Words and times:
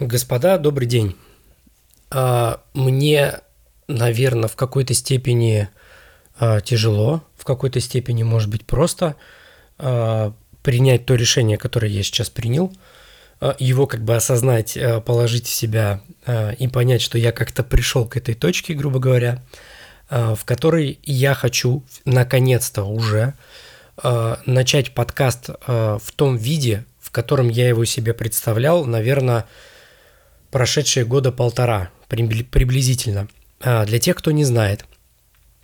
Господа, 0.00 0.58
добрый 0.58 0.88
день. 0.88 1.14
А, 2.10 2.60
мне, 2.74 3.40
наверное, 3.86 4.48
в 4.48 4.56
какой-то 4.56 4.92
степени 4.92 5.68
а, 6.36 6.60
тяжело, 6.60 7.22
в 7.36 7.44
какой-то 7.44 7.78
степени, 7.78 8.24
может 8.24 8.50
быть, 8.50 8.66
просто 8.66 9.14
а, 9.78 10.34
принять 10.62 11.06
то 11.06 11.14
решение, 11.14 11.58
которое 11.58 11.92
я 11.92 12.02
сейчас 12.02 12.28
принял, 12.28 12.72
его 13.58 13.86
как 13.86 14.02
бы 14.02 14.16
осознать, 14.16 14.78
положить 15.04 15.46
в 15.46 15.52
себя 15.52 16.00
и 16.58 16.66
понять, 16.68 17.02
что 17.02 17.18
я 17.18 17.30
как-то 17.30 17.62
пришел 17.62 18.06
к 18.06 18.16
этой 18.16 18.34
точке, 18.34 18.72
грубо 18.72 19.00
говоря, 19.00 19.42
в 20.08 20.38
которой 20.46 20.98
я 21.02 21.34
хочу 21.34 21.82
наконец-то 22.06 22.84
уже 22.84 23.34
начать 24.02 24.94
подкаст 24.94 25.50
в 25.66 26.12
том 26.16 26.36
виде, 26.36 26.86
в 27.00 27.10
котором 27.10 27.50
я 27.50 27.68
его 27.68 27.84
себе 27.84 28.14
представлял, 28.14 28.86
наверное, 28.86 29.44
прошедшие 30.54 31.04
года 31.04 31.32
полтора 31.32 31.90
приблизительно. 32.06 33.26
А, 33.60 33.84
для 33.84 33.98
тех, 33.98 34.14
кто 34.14 34.30
не 34.30 34.44
знает, 34.44 34.84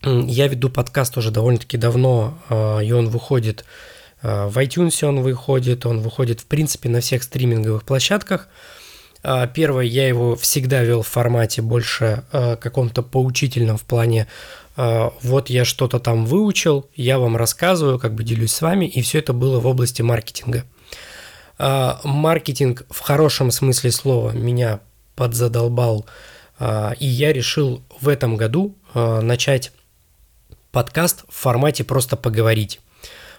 я 0.03 0.49
веду 0.49 0.69
подкаст 0.69 1.17
уже 1.17 1.31
довольно-таки 1.31 1.77
давно, 1.77 2.37
а, 2.49 2.81
и 2.81 2.91
он 2.91 3.09
выходит 3.09 3.65
а, 4.21 4.49
в 4.49 4.59
iTunes, 4.59 5.05
он 5.05 5.21
выходит, 5.21 5.87
он 5.87 6.01
выходит 6.01 6.41
в 6.41 6.47
принципе 6.47 6.89
на 6.89 7.01
всех 7.01 7.23
стриминговых 7.23 7.85
площадках. 7.85 8.49
Первое, 9.55 9.85
я 9.85 10.09
его 10.09 10.35
всегда 10.35 10.83
вел 10.83 11.03
в 11.03 11.07
формате 11.07 11.63
больше 11.63 12.25
каком-то 12.33 13.03
поучительном 13.03 13.77
в 13.77 13.83
плане 13.83 14.27
вот 14.77 15.51
я 15.51 15.67
что-то 15.67 16.01
там 16.01 16.25
выучил, 16.25 16.89
я 16.97 17.19
вам 17.19 17.37
рассказываю, 17.37 17.99
как 17.99 18.15
бы 18.15 18.25
делюсь 18.25 18.55
с 18.55 18.63
вами, 18.63 18.87
и 18.87 19.03
все 19.03 19.19
это 19.19 19.35
было 19.35 19.61
в 19.61 19.67
области 19.67 20.01
маркетинга. 20.01 20.65
А, 21.63 22.01
маркетинг 22.05 22.87
в 22.89 23.01
хорошем 23.01 23.51
смысле 23.51 23.91
слова 23.93 24.31
меня 24.31 24.81
подзадолбал, 25.15 26.07
а, 26.59 26.93
и 26.99 27.07
я 27.07 27.35
решил 27.35 27.83
в 28.01 28.09
этом 28.09 28.37
году 28.37 28.79
а, 28.95 29.21
начать 29.21 29.71
подкаст 30.73 31.25
в 31.29 31.35
формате 31.35 31.85
просто 31.85 32.17
поговорить 32.17 32.81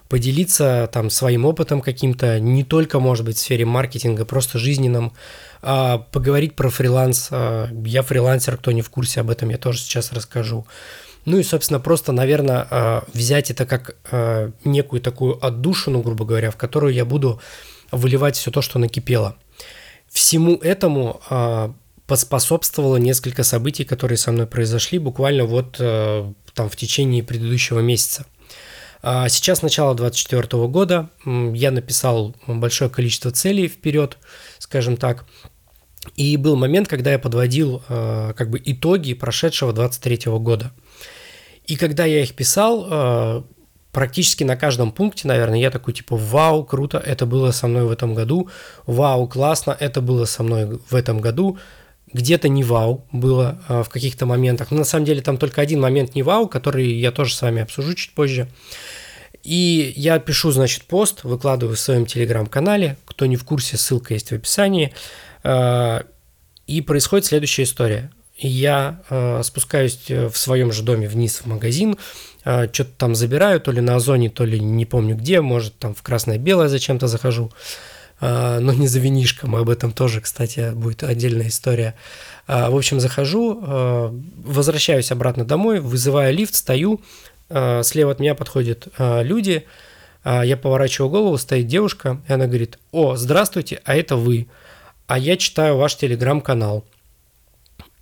поделиться 0.07 0.89
там 0.91 1.09
своим 1.09 1.45
опытом 1.45 1.79
каким-то, 1.79 2.37
не 2.37 2.65
только, 2.65 2.99
может 2.99 3.25
быть, 3.25 3.37
в 3.37 3.39
сфере 3.39 3.63
маркетинга, 3.63 4.25
просто 4.25 4.59
жизненном, 4.59 5.13
а 5.61 5.99
поговорить 5.99 6.53
про 6.53 6.69
фриланс. 6.69 7.29
Я 7.31 8.01
фрилансер, 8.01 8.57
кто 8.57 8.73
не 8.73 8.81
в 8.81 8.89
курсе 8.89 9.21
об 9.21 9.29
этом, 9.29 9.47
я 9.47 9.57
тоже 9.57 9.79
сейчас 9.79 10.11
расскажу. 10.11 10.67
Ну 11.23 11.37
и, 11.37 11.43
собственно, 11.43 11.79
просто, 11.79 12.11
наверное, 12.11 13.03
взять 13.13 13.51
это 13.51 13.65
как 13.65 13.95
некую 14.65 15.01
такую 15.01 15.41
отдушину, 15.45 16.01
грубо 16.01 16.25
говоря, 16.25 16.51
в 16.51 16.57
которую 16.57 16.93
я 16.93 17.05
буду 17.05 17.39
выливать 17.91 18.35
все 18.35 18.51
то, 18.51 18.61
что 18.61 18.79
накипело. 18.79 19.35
Всему 20.09 20.55
этому 20.55 21.21
э, 21.29 21.71
поспособствовало 22.07 22.97
несколько 22.97 23.43
событий, 23.43 23.85
которые 23.85 24.17
со 24.17 24.31
мной 24.31 24.47
произошли 24.47 24.99
буквально 24.99 25.45
вот 25.45 25.77
э, 25.79 26.33
там 26.53 26.69
в 26.69 26.75
течение 26.75 27.23
предыдущего 27.23 27.79
месяца. 27.79 28.25
А 29.03 29.29
сейчас 29.29 29.61
начало 29.61 29.95
2024 29.95 30.67
года, 30.67 31.09
я 31.25 31.71
написал 31.71 32.35
большое 32.45 32.89
количество 32.89 33.31
целей 33.31 33.67
вперед, 33.67 34.17
скажем 34.59 34.95
так, 34.97 35.25
и 36.15 36.35
был 36.37 36.55
момент, 36.55 36.87
когда 36.87 37.11
я 37.11 37.19
подводил 37.19 37.81
э, 37.87 38.33
как 38.35 38.49
бы 38.49 38.61
итоги 38.63 39.13
прошедшего 39.13 39.71
2023 39.71 40.31
года. 40.39 40.71
И 41.65 41.75
когда 41.75 42.05
я 42.05 42.23
их 42.23 42.35
писал, 42.35 42.87
э, 42.89 43.43
практически 43.91 44.43
на 44.43 44.55
каждом 44.55 44.91
пункте, 44.91 45.27
наверное, 45.27 45.59
я 45.59 45.69
такой 45.69 45.93
типа, 45.93 46.15
вау, 46.15 46.63
круто, 46.63 46.97
это 46.97 47.25
было 47.25 47.51
со 47.51 47.67
мной 47.67 47.85
в 47.85 47.91
этом 47.91 48.13
году, 48.13 48.49
вау, 48.85 49.27
классно, 49.27 49.75
это 49.79 50.01
было 50.01 50.25
со 50.25 50.43
мной 50.43 50.79
в 50.89 50.95
этом 50.95 51.19
году, 51.19 51.57
где-то 52.13 52.49
не 52.49 52.63
вау 52.63 53.05
было 53.11 53.61
а, 53.67 53.83
в 53.83 53.89
каких-то 53.89 54.25
моментах. 54.25 54.71
Но 54.71 54.79
на 54.79 54.83
самом 54.83 55.05
деле 55.05 55.21
там 55.21 55.37
только 55.37 55.61
один 55.61 55.79
момент 55.79 56.15
не 56.15 56.23
вау, 56.23 56.47
который 56.47 56.91
я 56.93 57.11
тоже 57.11 57.33
с 57.33 57.41
вами 57.41 57.61
обсужу 57.61 57.93
чуть 57.93 58.13
позже. 58.13 58.49
И 59.43 59.93
я 59.95 60.19
пишу, 60.19 60.51
значит, 60.51 60.83
пост, 60.83 61.23
выкладываю 61.23 61.75
в 61.75 61.79
своем 61.79 62.05
телеграм-канале, 62.05 62.97
кто 63.05 63.25
не 63.25 63.37
в 63.37 63.45
курсе, 63.45 63.77
ссылка 63.77 64.13
есть 64.13 64.29
в 64.29 64.33
описании. 64.33 64.93
А, 65.43 66.03
и 66.67 66.81
происходит 66.81 67.25
следующая 67.25 67.63
история. 67.63 68.11
Я 68.43 69.03
а, 69.09 69.41
спускаюсь 69.43 70.09
в 70.09 70.35
своем 70.35 70.71
же 70.71 70.81
доме 70.81 71.07
вниз 71.07 71.41
в 71.43 71.45
магазин, 71.45 71.95
а, 72.43 72.67
что-то 72.71 72.91
там 72.97 73.15
забираю, 73.15 73.61
то 73.61 73.71
ли 73.71 73.81
на 73.81 73.95
Озоне, 73.97 74.29
то 74.29 74.45
ли 74.45 74.59
не 74.59 74.85
помню 74.85 75.15
где, 75.15 75.41
может 75.41 75.77
там 75.77 75.93
в 75.93 76.01
красное-белое 76.01 76.67
зачем-то 76.67 77.07
захожу, 77.07 77.51
а, 78.19 78.59
но 78.59 78.73
не 78.73 78.87
за 78.87 78.99
винишком, 78.99 79.55
об 79.55 79.69
этом 79.69 79.91
тоже, 79.91 80.21
кстати, 80.21 80.71
будет 80.73 81.03
отдельная 81.03 81.49
история. 81.49 81.93
А, 82.47 82.71
в 82.71 82.75
общем, 82.75 82.99
захожу, 82.99 84.11
возвращаюсь 84.43 85.11
обратно 85.11 85.45
домой, 85.45 85.79
вызываю 85.79 86.33
лифт, 86.33 86.55
стою, 86.55 87.01
слева 87.47 88.11
от 88.11 88.19
меня 88.19 88.33
подходят 88.33 88.87
люди, 88.97 89.65
я 90.23 90.57
поворачиваю 90.57 91.09
голову, 91.11 91.37
стоит 91.37 91.67
девушка, 91.67 92.21
и 92.27 92.33
она 92.33 92.47
говорит, 92.47 92.79
о, 92.91 93.15
здравствуйте, 93.15 93.81
а 93.85 93.95
это 93.95 94.15
вы, 94.15 94.47
а 95.05 95.19
я 95.19 95.37
читаю 95.37 95.77
ваш 95.77 95.95
телеграм-канал. 95.95 96.85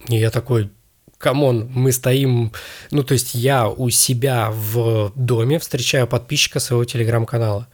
И 0.08 0.18
я 0.18 0.32
такой, 0.32 0.72
come 1.18 1.47
on, 1.47 1.70
мы 1.74 1.92
стоим, 1.92 2.52
ну, 2.92 3.04
то 3.04 3.14
есть 3.14 3.36
я 3.36 3.68
у 3.68 3.90
себя 3.90 4.50
в 4.52 5.12
доме 5.16 5.60
встречаю 5.60 6.08
подписчика 6.08 6.60
своего 6.60 6.86
телеграм-канала. 6.86 7.68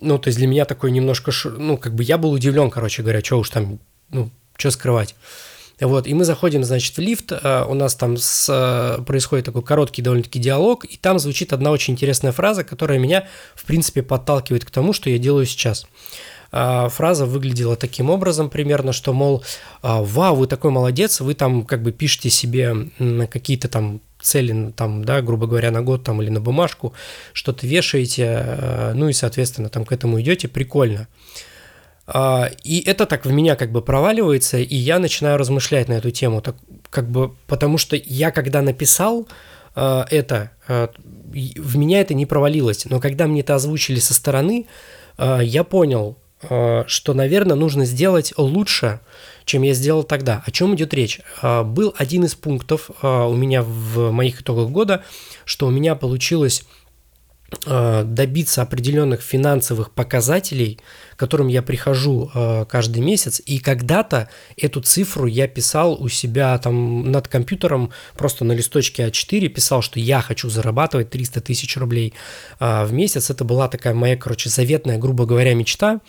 Ну, 0.00 0.18
то 0.18 0.28
есть 0.28 0.38
для 0.38 0.46
меня 0.46 0.64
такой 0.64 0.90
немножко, 0.90 1.32
ну, 1.44 1.76
как 1.76 1.94
бы 1.94 2.02
я 2.04 2.18
был 2.18 2.32
удивлен, 2.32 2.70
короче 2.70 3.02
говоря, 3.02 3.22
что 3.22 3.38
уж 3.38 3.50
там, 3.50 3.78
ну, 4.10 4.30
что 4.56 4.70
скрывать. 4.70 5.14
Вот, 5.80 6.06
и 6.06 6.14
мы 6.14 6.24
заходим, 6.24 6.62
значит, 6.62 6.96
в 6.96 7.00
лифт, 7.00 7.32
а, 7.32 7.64
у 7.64 7.74
нас 7.74 7.96
там 7.96 8.16
с, 8.16 8.46
а, 8.48 9.02
происходит 9.02 9.46
такой 9.46 9.62
короткий 9.62 10.00
довольно-таки 10.00 10.38
диалог, 10.38 10.84
и 10.84 10.96
там 10.96 11.18
звучит 11.18 11.52
одна 11.52 11.72
очень 11.72 11.94
интересная 11.94 12.30
фраза, 12.30 12.62
которая 12.62 12.98
меня, 12.98 13.26
в 13.56 13.64
принципе, 13.64 14.02
подталкивает 14.02 14.64
к 14.64 14.70
тому, 14.70 14.92
что 14.92 15.10
я 15.10 15.18
делаю 15.18 15.44
сейчас. 15.46 15.86
А, 16.54 16.90
фраза 16.90 17.24
выглядела 17.24 17.76
таким 17.76 18.10
образом 18.10 18.50
примерно, 18.50 18.92
что, 18.92 19.14
мол, 19.14 19.42
а, 19.80 20.02
вау, 20.02 20.36
вы 20.36 20.46
такой 20.46 20.70
молодец, 20.70 21.20
вы 21.20 21.34
там 21.34 21.64
как 21.64 21.82
бы 21.82 21.92
пишете 21.92 22.28
себе 22.28 22.90
какие-то 23.30 23.68
там 23.68 24.02
цели, 24.20 24.70
там, 24.76 25.02
да, 25.04 25.22
грубо 25.22 25.46
говоря, 25.46 25.70
на 25.70 25.80
год 25.80 26.04
там 26.04 26.20
или 26.20 26.28
на 26.28 26.40
бумажку, 26.40 26.92
что-то 27.32 27.66
вешаете, 27.66 28.26
а, 28.28 28.92
ну 28.94 29.08
и, 29.08 29.14
соответственно, 29.14 29.70
там 29.70 29.86
к 29.86 29.92
этому 29.92 30.20
идете, 30.20 30.46
прикольно. 30.46 31.08
И 32.64 32.82
это 32.84 33.06
так 33.06 33.24
в 33.24 33.30
меня 33.30 33.54
как 33.54 33.70
бы 33.70 33.80
проваливается, 33.80 34.58
и 34.58 34.74
я 34.74 34.98
начинаю 34.98 35.38
размышлять 35.38 35.88
на 35.88 35.94
эту 35.94 36.10
тему, 36.10 36.42
так 36.42 36.56
как 36.90 37.08
бы, 37.08 37.32
потому 37.46 37.78
что 37.78 37.96
я 37.96 38.32
когда 38.32 38.60
написал 38.60 39.28
это, 39.76 40.50
в 40.66 41.76
меня 41.76 42.00
это 42.00 42.12
не 42.14 42.26
провалилось, 42.26 42.86
но 42.86 42.98
когда 42.98 43.28
мне 43.28 43.40
это 43.40 43.54
озвучили 43.54 44.00
со 44.00 44.14
стороны, 44.14 44.66
я 45.16 45.62
понял, 45.62 46.18
Э, 46.21 46.21
что, 46.42 47.14
наверное, 47.14 47.56
нужно 47.56 47.84
сделать 47.84 48.32
лучше, 48.36 49.00
чем 49.44 49.62
я 49.62 49.74
сделал 49.74 50.02
тогда. 50.02 50.42
О 50.46 50.50
чем 50.50 50.74
идет 50.74 50.94
речь? 50.94 51.20
Э, 51.42 51.62
был 51.62 51.94
один 51.96 52.24
из 52.24 52.34
пунктов 52.34 52.90
э, 53.02 53.06
у 53.06 53.34
меня 53.34 53.62
в 53.62 54.10
моих 54.10 54.40
итогах 54.42 54.70
года, 54.70 55.04
что 55.44 55.66
у 55.66 55.70
меня 55.70 55.94
получилось 55.94 56.64
Э, 57.66 58.02
добиться 58.04 58.62
определенных 58.62 59.20
финансовых 59.20 59.90
показателей, 59.90 60.80
к 61.14 61.18
которым 61.18 61.48
я 61.48 61.62
прихожу 61.62 62.30
э, 62.34 62.64
каждый 62.68 63.02
месяц, 63.02 63.42
и 63.44 63.58
когда-то 63.58 64.28
эту 64.56 64.80
цифру 64.80 65.26
я 65.26 65.46
писал 65.46 65.94
у 66.02 66.08
себя 66.08 66.56
там 66.58 67.10
над 67.10 67.28
компьютером, 67.28 67.92
просто 68.16 68.44
на 68.44 68.52
листочке 68.52 69.06
А4 69.06 69.48
писал, 69.48 69.82
что 69.82 70.00
я 70.00 70.22
хочу 70.22 70.48
зарабатывать 70.48 71.10
300 71.10 71.40
тысяч 71.42 71.76
рублей 71.76 72.14
э, 72.58 72.84
в 72.84 72.92
месяц. 72.92 73.30
Это 73.30 73.44
была 73.44 73.68
такая 73.68 73.94
моя, 73.94 74.16
короче, 74.16 74.48
заветная, 74.48 74.98
грубо 74.98 75.26
говоря, 75.26 75.54
мечта. 75.54 76.00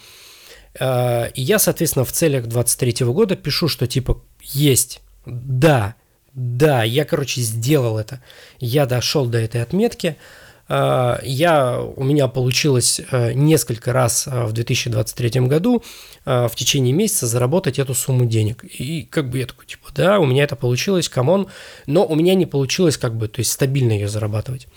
И 0.79 1.41
я, 1.41 1.59
соответственно, 1.59 2.03
в 2.03 2.11
целях 2.11 2.47
23 2.47 3.05
года 3.05 3.35
пишу, 3.35 3.67
что 3.67 3.85
типа 3.85 4.21
есть, 4.41 5.01
да, 5.25 5.95
да, 6.33 6.83
я, 6.83 7.05
короче, 7.05 7.41
сделал 7.41 7.99
это. 7.99 8.21
Я 8.59 8.85
дошел 8.85 9.27
до 9.27 9.37
этой 9.37 9.61
отметки– 9.61 10.17
Э, 10.69 11.17
я, 11.23 11.81
у 11.81 12.03
меня 12.03 12.27
получилось 12.27 13.01
э, 13.11 13.33
несколько 13.33 13.93
раз 13.93 14.27
э, 14.27 14.45
в 14.45 14.53
2023 14.53 15.41
году 15.41 15.83
в 16.25 16.51
течение 16.55 16.93
месяца 16.93 17.27
заработать 17.27 17.79
эту 17.79 17.93
сумму 17.93 18.25
денег. 18.25 18.63
И 18.63 19.03
как 19.03 19.29
бы 19.29 19.39
я 19.39 19.45
такой, 19.45 19.65
типа, 19.65 19.89
да, 19.93 20.19
у 20.19 20.25
меня 20.25 20.45
это 20.45 20.55
получилось, 20.55 21.09
come 21.09 21.31
on, 21.31 21.47
но 21.85 22.05
у 22.05 22.15
меня 22.15 22.33
не 22.33 22.45
получилось 22.45 22.95
как 22.95 23.17
бы, 23.17 23.27
то 23.27 23.41
есть 23.41 23.51
стабильно 23.51 23.91
ее 23.91 24.07
зарабатывать. 24.07 24.67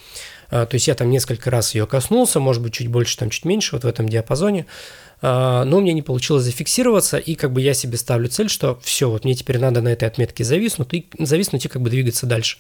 То 0.50 0.69
есть 0.72 0.88
я 0.88 0.94
там 0.94 1.10
несколько 1.10 1.50
раз 1.50 1.75
ее 1.75 1.87
коснулся, 1.87 2.40
может 2.40 2.62
быть, 2.62 2.75
чуть 2.75 2.88
больше, 2.88 3.16
там 3.16 3.31
чуть 3.31 3.44
меньше, 3.44 3.75
вот 3.75 3.84
в 3.84 3.87
этом 3.87 4.08
диапазоне, 4.08 4.66
но 5.22 5.66
у 5.70 5.81
меня 5.81 5.93
не 5.93 6.02
получилось 6.02 6.44
зафиксироваться, 6.44 7.16
и 7.16 7.34
как 7.34 7.52
бы 7.52 7.60
я 7.60 7.75
себе 7.75 7.96
ставлю 7.96 8.28
цель, 8.28 8.48
что 8.48 8.78
все, 8.82 9.08
вот 9.10 9.25
мне 9.25 9.34
теперь 9.34 9.58
надо 9.58 9.81
на 9.81 9.88
этой 9.88 10.06
отметке 10.06 10.44
зависнуть 10.44 10.93
и, 10.93 11.08
зависнуть 11.19 11.64
и 11.64 11.69
как 11.69 11.82
бы 11.82 11.90
двигаться 11.90 12.26
дальше. 12.26 12.58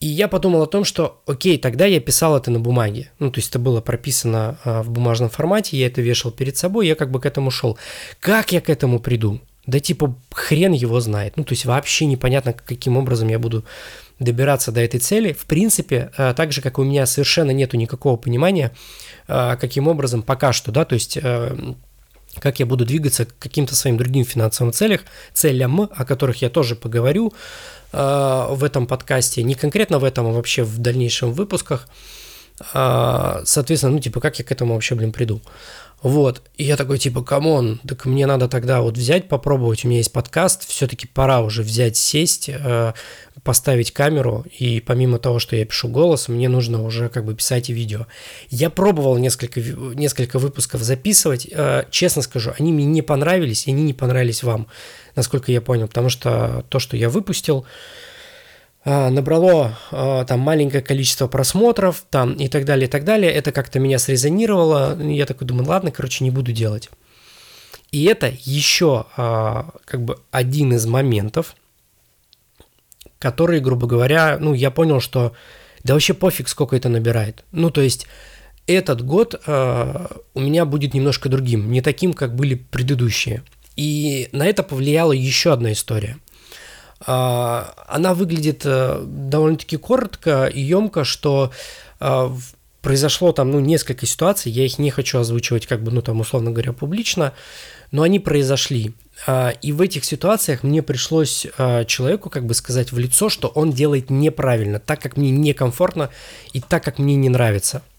И 0.00 0.06
я 0.06 0.28
подумал 0.28 0.62
о 0.62 0.66
том, 0.66 0.84
что 0.84 1.22
окей, 1.26 1.56
тогда 1.56 1.86
я 1.86 1.98
писал 2.00 2.36
это 2.36 2.50
на 2.50 2.60
бумаге. 2.60 3.10
Ну, 3.18 3.30
то 3.30 3.38
есть 3.38 3.48
это 3.48 3.58
было 3.58 3.80
прописано 3.80 4.58
а, 4.64 4.82
в 4.82 4.90
бумажном 4.90 5.30
формате, 5.30 5.78
я 5.78 5.86
это 5.86 6.02
вешал 6.02 6.30
перед 6.30 6.58
собой, 6.58 6.86
я 6.86 6.94
как 6.94 7.10
бы 7.10 7.20
к 7.20 7.26
этому 7.26 7.50
шел. 7.50 7.78
Как 8.20 8.52
я 8.52 8.60
к 8.60 8.68
этому 8.68 9.00
приду? 9.00 9.40
Да 9.66 9.80
типа 9.80 10.14
хрен 10.30 10.72
его 10.72 11.00
знает. 11.00 11.38
Ну, 11.38 11.44
то 11.44 11.52
есть 11.54 11.64
вообще 11.64 12.04
непонятно, 12.04 12.52
каким 12.52 12.98
образом 12.98 13.28
я 13.28 13.38
буду 13.38 13.64
добираться 14.18 14.72
до 14.72 14.80
этой 14.80 15.00
цели. 15.00 15.32
В 15.32 15.46
принципе, 15.46 16.10
э, 16.16 16.34
так 16.36 16.52
же, 16.52 16.60
как 16.60 16.78
у 16.78 16.84
меня 16.84 17.06
совершенно 17.06 17.50
нету 17.50 17.76
никакого 17.76 18.16
понимания, 18.16 18.72
э, 19.26 19.56
каким 19.60 19.88
образом 19.88 20.22
пока 20.22 20.52
что, 20.52 20.72
да, 20.72 20.84
то 20.84 20.94
есть 20.94 21.18
э, 21.20 21.74
как 22.38 22.58
я 22.60 22.66
буду 22.66 22.84
двигаться 22.84 23.26
к 23.26 23.38
каким-то 23.38 23.76
своим 23.76 23.96
другим 23.96 24.24
финансовым 24.24 24.72
целям, 24.72 25.00
целям, 25.32 25.80
о 25.80 26.04
которых 26.04 26.42
я 26.42 26.50
тоже 26.50 26.74
поговорю 26.74 27.32
в 27.92 28.64
этом 28.64 28.88
подкасте, 28.88 29.44
не 29.44 29.54
конкретно 29.54 30.00
в 30.00 30.04
этом, 30.04 30.26
а 30.26 30.32
вообще 30.32 30.64
в 30.64 30.78
дальнейшем 30.78 31.32
выпусках. 31.32 31.86
Соответственно, 32.56 33.92
ну, 33.92 33.98
типа, 33.98 34.20
как 34.20 34.38
я 34.38 34.44
к 34.44 34.52
этому 34.52 34.74
вообще, 34.74 34.94
блин, 34.94 35.12
приду. 35.12 35.42
Вот, 36.04 36.42
и 36.58 36.64
я 36.64 36.76
такой, 36.76 36.98
типа, 36.98 37.22
come 37.22 37.55
on, 37.55 37.80
так 37.88 38.04
мне 38.04 38.26
надо 38.26 38.46
тогда 38.46 38.82
вот 38.82 38.98
взять, 38.98 39.26
попробовать, 39.26 39.86
у 39.86 39.88
меня 39.88 39.98
есть 39.98 40.12
подкаст, 40.12 40.68
все-таки 40.68 41.06
пора 41.06 41.40
уже 41.40 41.62
взять, 41.62 41.96
сесть, 41.96 42.50
э, 42.50 42.92
поставить 43.42 43.90
камеру, 43.90 44.44
и 44.58 44.80
помимо 44.80 45.18
того, 45.18 45.38
что 45.38 45.56
я 45.56 45.64
пишу 45.64 45.88
голос, 45.88 46.28
мне 46.28 46.50
нужно 46.50 46.84
уже 46.84 47.08
как 47.08 47.24
бы 47.24 47.34
писать 47.34 47.70
и 47.70 47.72
видео. 47.72 48.06
Я 48.50 48.68
пробовал 48.68 49.16
несколько, 49.16 49.62
несколько 49.62 50.38
выпусков 50.38 50.82
записывать, 50.82 51.48
э, 51.50 51.84
честно 51.90 52.20
скажу, 52.20 52.52
они 52.58 52.70
мне 52.70 52.84
не 52.84 53.00
понравились, 53.00 53.66
и 53.66 53.70
они 53.70 53.82
не 53.82 53.94
понравились 53.94 54.42
вам, 54.42 54.66
насколько 55.16 55.52
я 55.52 55.62
понял, 55.62 55.88
потому 55.88 56.10
что 56.10 56.66
то, 56.68 56.80
что 56.80 56.98
я 56.98 57.08
выпустил, 57.08 57.64
а, 57.64 57.66
набрало 58.84 59.78
а, 59.90 60.24
там 60.24 60.40
маленькое 60.40 60.82
количество 60.82 61.26
просмотров 61.26 62.04
там 62.10 62.34
и 62.34 62.48
так 62.48 62.64
далее, 62.66 62.86
и 62.86 62.90
так 62.90 63.04
далее. 63.04 63.32
Это 63.32 63.50
как-то 63.50 63.78
меня 63.78 63.98
срезонировало. 63.98 65.00
Я 65.00 65.24
такой 65.24 65.46
думаю, 65.46 65.66
ладно, 65.66 65.90
короче, 65.90 66.22
не 66.22 66.30
буду 66.30 66.52
делать. 66.52 66.90
И 67.92 68.04
это 68.04 68.32
еще 68.42 69.06
а, 69.16 69.70
как 69.86 70.04
бы 70.04 70.18
один 70.30 70.74
из 70.74 70.84
моментов, 70.84 71.56
который, 73.18 73.60
грубо 73.60 73.86
говоря, 73.86 74.36
ну, 74.38 74.52
я 74.52 74.70
понял, 74.70 75.00
что 75.00 75.32
да 75.82 75.94
вообще 75.94 76.12
пофиг, 76.12 76.48
сколько 76.48 76.76
это 76.76 76.90
набирает. 76.90 77.44
Ну, 77.52 77.70
то 77.70 77.80
есть 77.80 78.06
этот 78.66 79.02
год 79.02 79.42
у 79.46 80.40
меня 80.40 80.64
будет 80.64 80.94
немножко 80.94 81.28
другим, 81.28 81.70
не 81.70 81.82
таким, 81.82 82.14
как 82.14 82.34
были 82.34 82.54
предыдущие. 82.54 83.42
И 83.76 84.28
на 84.32 84.46
это 84.46 84.62
повлияла 84.62 85.12
еще 85.12 85.52
одна 85.52 85.72
история. 85.72 86.16
А, 87.00 87.74
она 87.86 88.14
выглядит 88.14 88.62
э, 88.64 89.02
довольно-таки 89.06 89.76
коротко 89.76 90.46
и 90.46 90.60
емко, 90.60 91.04
что 91.04 91.50
а, 92.00 92.34
произошло 92.80 93.32
там, 93.32 93.50
ну, 93.50 93.60
несколько 93.60 94.06
ситуаций, 94.06 94.52
я 94.52 94.64
их 94.64 94.78
не 94.78 94.90
хочу 94.90 95.18
озвучивать, 95.18 95.66
как 95.66 95.82
бы, 95.82 95.90
ну, 95.90 96.02
там, 96.02 96.20
условно 96.20 96.50
говоря, 96.50 96.72
публично, 96.72 97.32
но 97.90 98.02
они 98.02 98.20
произошли. 98.20 98.94
А, 99.26 99.50
и 99.60 99.72
в 99.72 99.80
этих 99.80 100.04
ситуациях 100.04 100.62
мне 100.62 100.82
пришлось 100.82 101.46
человеку 101.86 102.30
как 102.30 102.46
бы 102.46 102.54
сказать 102.54 102.92
в 102.92 102.98
лицо, 102.98 103.28
что 103.28 103.48
он 103.48 103.72
делает 103.72 104.10
неправильно, 104.10 104.78
так 104.78 105.00
как 105.00 105.16
мне 105.16 105.30
некомфортно 105.30 106.10
и 106.52 106.60
так 106.60 106.84
как 106.84 106.98
мне 106.98 107.16
не 107.16 107.28
нравится– 107.28 107.82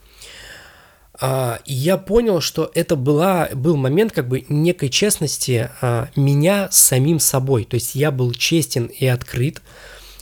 а, 1.19 1.59
я 1.65 1.97
понял, 1.97 2.41
что 2.41 2.69
это 2.73 2.95
была, 2.95 3.49
был 3.53 3.77
момент 3.77 4.11
как 4.11 4.27
бы 4.27 4.45
некой 4.49 4.89
честности 4.89 5.69
а, 5.81 6.09
меня 6.15 6.69
с 6.71 6.77
самим 6.77 7.19
собой. 7.19 7.65
То 7.65 7.75
есть 7.75 7.95
я 7.95 8.11
был 8.11 8.33
честен 8.33 8.87
и 8.87 9.05
открыт 9.05 9.61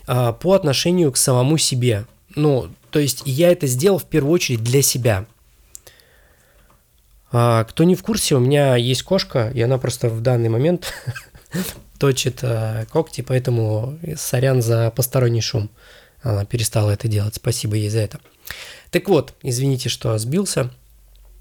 а, 0.06 0.34
по 0.34 0.54
отношению 0.54 1.12
к 1.12 1.18
самому 1.18 1.58
себе. 1.58 2.06
Ну, 2.36 2.70
то 2.92 3.00
есть 3.00 3.24
я 3.26 3.52
это 3.52 3.68
сделал 3.68 3.98
в 3.98 4.06
первую 4.06 4.34
очередь 4.34 4.64
для 4.64 4.82
себя. 4.82 5.26
Кто 7.30 7.84
не 7.84 7.96
в 7.96 8.04
курсе, 8.04 8.36
у 8.36 8.40
меня 8.40 8.76
есть 8.76 9.02
кошка, 9.02 9.52
и 9.56 9.62
она 9.64 9.80
просто 9.80 10.08
в 10.08 10.22
данный 10.22 10.50
момент 10.50 10.94
точит 11.98 12.44
когти, 12.92 13.22
поэтому 13.22 13.98
сорян 14.18 14.62
за 14.62 14.92
посторонний 14.92 15.42
шум. 15.42 15.72
Она 16.22 16.46
перестала 16.46 16.92
это 16.92 17.08
делать. 17.08 17.34
Спасибо 17.34 17.76
ей 17.76 17.90
за 17.90 18.02
это. 18.02 18.20
Так 18.92 19.10
вот, 19.10 19.34
извините, 19.42 19.90
что 19.90 20.16
сбился 20.20 20.70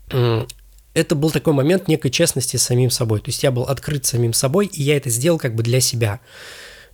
это 0.08 1.14
был 1.14 1.30
такой 1.30 1.52
момент 1.52 1.88
некой 1.88 2.10
честности 2.10 2.56
с 2.56 2.62
самим 2.62 2.90
собой. 2.90 3.20
То 3.20 3.28
есть 3.28 3.42
я 3.42 3.50
был 3.50 3.62
открыт 3.62 4.04
самим 4.04 4.32
собой, 4.32 4.66
и 4.66 4.82
я 4.82 4.96
это 4.96 5.10
сделал 5.10 5.38
как 5.38 5.54
бы 5.54 5.62
для 5.62 5.80
себя. 5.80 6.20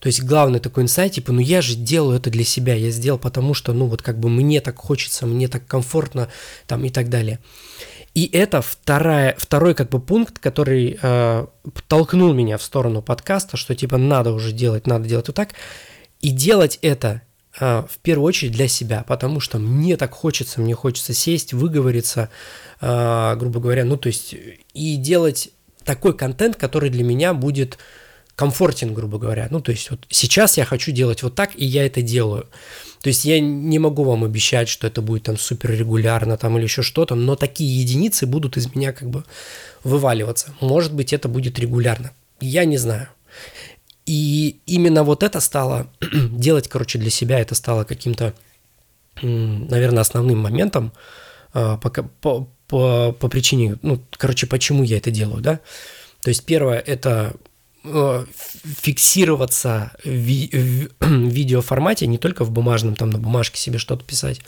То 0.01 0.07
есть 0.07 0.23
главный 0.23 0.61
такой 0.61 0.85
инсайт, 0.85 1.13
типа, 1.13 1.33
ну 1.33 1.41
я 1.41 1.61
же 1.61 1.75
делаю 1.75 2.19
это 2.19 2.31
для 2.31 2.45
себя, 2.45 2.75
я 2.75 2.91
сделал 2.91 3.19
потому, 3.19 3.53
что, 3.53 3.73
ну 3.73 3.87
вот 3.87 4.01
как 4.01 4.21
бы 4.21 4.29
мне 4.29 4.61
так 4.61 4.79
хочется, 4.79 5.27
мне 5.27 5.49
так 5.49 5.67
комфортно, 5.67 6.29
там 6.69 6.85
и 6.85 6.91
так 6.91 7.09
далее. 7.09 7.41
И 8.15 8.29
это 8.33 8.63
вторая, 8.63 9.35
второй 9.39 9.75
как 9.75 9.91
бы 9.91 10.01
пункт, 10.01 10.39
который 10.39 10.99
э, 11.01 11.47
толкнул 11.89 12.33
меня 12.33 12.59
в 12.59 12.63
сторону 12.63 13.03
подкаста, 13.03 13.57
что 13.57 13.75
типа 13.75 13.97
надо 13.97 14.33
уже 14.33 14.53
делать, 14.53 14.87
надо 14.87 15.09
делать 15.09 15.29
вот 15.29 15.37
так. 15.37 15.51
И 16.21 16.31
делать 16.31 16.79
это 16.83 17.23
в 17.59 17.99
первую 18.03 18.27
очередь 18.27 18.53
для 18.53 18.69
себя, 18.69 19.05
потому 19.07 19.41
что 19.41 19.59
мне 19.59 19.97
так 19.97 20.13
хочется, 20.13 20.61
мне 20.61 20.75
хочется 20.75 21.13
сесть, 21.13 21.53
выговориться, 21.53 22.31
а, 22.81 23.35
грубо 23.37 23.61
говоря, 23.61 23.85
ну, 23.85 23.97
то 23.97 24.09
есть, 24.09 24.35
и 24.75 24.97
делать 24.97 25.51
такой 25.85 26.17
контент, 26.17 26.57
который 26.57 26.91
для 26.91 27.03
меня 27.03 27.35
будет 27.35 27.79
комфортен, 28.37 28.95
грубо 28.95 29.19
говоря. 29.19 29.49
Ну, 29.51 29.61
то 29.61 29.73
есть, 29.73 29.91
вот 29.91 30.07
сейчас 30.09 30.59
я 30.59 30.65
хочу 30.65 30.93
делать 30.93 31.23
вот 31.25 31.35
так, 31.35 31.51
и 31.57 31.65
я 31.65 31.85
это 31.85 32.03
делаю. 32.03 32.47
То 33.03 33.09
есть 33.09 33.25
я 33.25 33.41
не 33.41 33.79
могу 33.79 34.05
вам 34.05 34.23
обещать, 34.25 34.69
что 34.69 34.87
это 34.87 35.03
будет 35.03 35.25
там 35.25 35.37
супер 35.37 35.71
регулярно 35.73 36.37
там 36.37 36.57
или 36.57 36.65
еще 36.65 36.83
что-то, 36.83 37.15
но 37.15 37.37
такие 37.37 37.81
единицы 37.81 38.27
будут 38.27 38.57
из 38.57 38.75
меня 38.75 38.93
как 38.93 39.09
бы 39.11 39.25
вываливаться. 39.83 40.55
Может 40.61 40.93
быть, 40.93 41.13
это 41.13 41.29
будет 41.29 41.59
регулярно. 41.59 42.13
Я 42.41 42.65
не 42.65 42.77
знаю. 42.77 43.09
И 44.09 44.63
именно 44.65 45.05
вот 45.05 45.23
это 45.23 45.39
стало 45.39 45.87
делать, 46.31 46.67
короче, 46.67 46.99
для 46.99 47.11
себя, 47.11 47.41
это 47.41 47.55
стало 47.55 47.85
каким-то, 47.85 48.33
наверное, 49.21 50.01
основным 50.01 50.39
моментом, 50.39 50.93
а, 51.53 51.77
пока, 51.77 52.05
по, 52.05 52.49
по, 52.69 53.13
по 53.13 53.29
причине, 53.29 53.77
ну, 53.83 54.03
короче, 54.13 54.47
почему 54.47 54.83
я 54.83 54.97
это 54.97 55.11
делаю, 55.11 55.43
да. 55.43 55.61
То 56.23 56.31
есть 56.31 56.47
первое– 56.47 56.79
это 56.87 57.35
э, 57.85 58.25
фиксироваться 58.65 59.93
в, 60.03 60.09
ви- 60.09 60.89
в 61.01 61.29
видеоформате, 61.29 62.07
не 62.07 62.17
только 62.17 62.45
в 62.45 62.51
бумажном, 62.51 62.97
там 62.97 63.11
на 63.11 63.19
бумажке 63.19 63.61
себе 63.61 63.77
что-то 63.77 64.07
писать. 64.07 64.41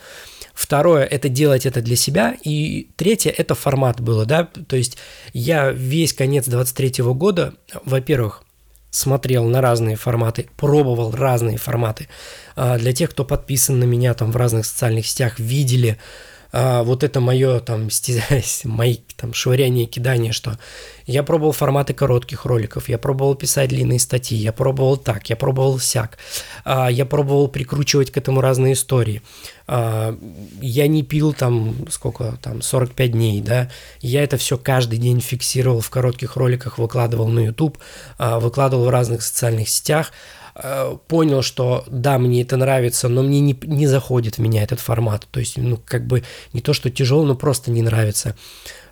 Второе– 0.55 1.05
это 1.11 1.29
делать 1.29 1.67
это 1.67 1.83
для 1.83 1.97
себя. 1.97 2.35
И 2.45 2.89
третье– 2.97 3.31
это 3.37 3.55
формат 3.55 4.01
было, 4.01 4.25
да. 4.25 4.45
То 4.45 4.77
есть 4.77 4.97
я 5.35 5.71
весь 5.71 6.15
конец 6.15 6.47
23 6.49 7.05
года, 7.13 7.53
во-первых, 7.85 8.43
смотрел 8.91 9.45
на 9.45 9.61
разные 9.61 9.97
форматы, 9.97 10.49
пробовал 10.57 11.13
разные 11.13 11.59
форматы. 11.59 12.09
А 12.57 12.79
для 12.79 12.93
тех, 12.93 13.11
кто 13.11 13.25
подписан 13.25 13.79
на 13.79 13.85
меня 13.85 14.15
там 14.15 14.33
в 14.33 14.37
разных 14.37 14.67
социальных 14.67 15.07
сетях, 15.07 15.39
видели– 15.39 15.99
а, 16.53 16.83
вот 16.83 17.05
это 17.05 17.21
мое 17.21 17.61
там 17.61 17.89
мои 18.65 18.97
там 19.17 19.33
швыряние, 19.35 19.87
кидание, 19.87 20.33
что 20.33 20.59
я 21.07 21.23
пробовал 21.23 21.53
форматы 21.53 21.93
коротких 21.93 22.45
роликов, 22.45 22.89
я 22.89 22.99
пробовал 22.99 23.35
писать 23.35 23.71
длинные 23.71 23.99
статьи, 23.99 24.39
я 24.39 24.53
пробовал 24.53 24.97
так, 24.97 25.29
я 25.29 25.37
пробовал 25.37 25.79
сяк, 25.79 26.19
а, 26.65 26.89
я 26.89 27.05
пробовал 27.07 27.49
прикручивать 27.49 28.11
к 28.11 28.17
этому 28.17 28.41
разные 28.41 28.75
истории. 28.75 29.23
А, 29.67 30.17
я 30.61 30.89
не 30.89 31.03
пил 31.03 31.33
там 31.33 31.75
сколько 31.91 32.39
там 32.43 32.63
45 32.63 33.13
дней, 33.13 33.41
да, 33.41 33.71
я 34.01 34.23
это 34.23 34.37
все 34.37 34.59
каждый 34.59 34.99
день 34.99 35.21
фиксировал 35.21 35.81
в 35.81 35.91
коротких 35.91 36.37
роликах, 36.37 36.79
выкладывал 36.79 37.29
на 37.29 37.41
YouTube, 37.41 37.79
а, 38.19 38.41
выкладывал 38.41 38.87
в 38.87 38.91
разных 38.91 39.23
социальных 39.23 39.69
сетях, 39.69 40.13
Э, 40.55 40.97
понял, 41.09 41.43
что 41.43 41.85
да, 41.89 42.19
мне 42.19 42.43
это 42.43 42.57
нравится, 42.57 43.09
но 43.09 43.23
мне 43.23 43.41
не, 43.41 43.57
не 43.63 43.87
заходит 43.87 44.37
в 44.37 44.41
меня 44.41 44.63
этот 44.63 44.81
формат. 44.81 45.27
То 45.31 45.41
есть, 45.41 45.57
ну, 45.57 45.79
как 45.85 46.07
бы 46.07 46.23
не 46.53 46.61
то, 46.61 46.73
что 46.73 46.91
тяжело, 46.91 47.25
но 47.25 47.35
просто 47.35 47.71
не 47.71 47.83
нравится. 47.83 48.37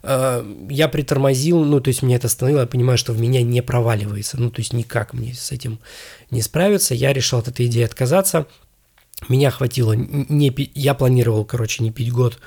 Э, 0.03 0.45
я 0.71 0.89
притормозил, 0.89 1.65
ну, 1.65 1.81
то 1.81 1.89
есть 1.89 2.03
меня 2.03 2.17
это 2.17 2.27
остановило, 2.27 2.61
я 2.61 2.67
понимаю, 2.67 2.99
что 2.99 3.13
в 3.13 3.21
меня 3.21 3.43
не 3.43 3.63
проваливается. 3.63 4.41
Ну, 4.41 4.51
то 4.51 4.61
есть 4.61 4.73
никак 4.73 5.13
мне 5.13 5.35
с 5.35 5.53
этим 5.53 5.79
не 6.31 6.43
справиться. 6.43 6.95
Я 6.95 7.13
решил 7.13 7.39
от 7.39 7.49
этой 7.49 7.67
идеи 7.67 7.85
отказаться. 7.85 8.47
Меня 9.29 9.51
хватило, 9.51 9.95
не, 9.95 10.55
я 10.77 10.95
планировал, 10.95 11.45
короче, 11.45 11.83
не 11.83 11.91
пить 11.91 12.13
год, 12.13 12.39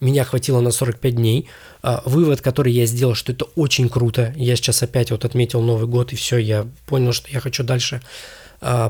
меня 0.00 0.22
хватило 0.22 0.60
на 0.60 0.70
45 0.70 1.16
дней. 1.16 1.48
А, 1.82 2.02
вывод, 2.04 2.40
который 2.40 2.72
я 2.72 2.86
сделал, 2.86 3.16
что 3.16 3.32
это 3.32 3.46
очень 3.56 3.88
круто. 3.88 4.32
Я 4.36 4.54
сейчас 4.54 4.80
опять 4.84 5.10
вот 5.10 5.24
отметил 5.24 5.60
Новый 5.60 5.88
год, 5.88 6.12
и 6.12 6.16
все, 6.16 6.36
я 6.36 6.68
понял, 6.86 7.12
что 7.12 7.28
я 7.30 7.40
хочу 7.40 7.64
дальше 7.64 8.00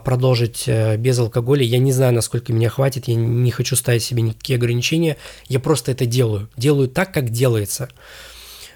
продолжить 0.05 0.65
э, 0.67 0.97
без 0.97 1.19
алкоголя. 1.19 1.63
Я 1.63 1.79
не 1.79 1.93
знаю, 1.93 2.13
насколько 2.13 2.53
меня 2.53 2.69
хватит, 2.69 3.09
я 3.09 3.15
не 3.15 3.51
хочу 3.51 3.77
ставить 3.77 4.03
себе 4.03 4.23
никакие 4.23 4.57
ограничения, 4.57 5.17
я 5.49 5.61
просто 5.61 5.93
это 5.93 6.07
делаю. 6.07 6.49
Делаю 6.57 6.89
так, 6.89 7.13
как 7.13 7.31
делается. 7.31 7.89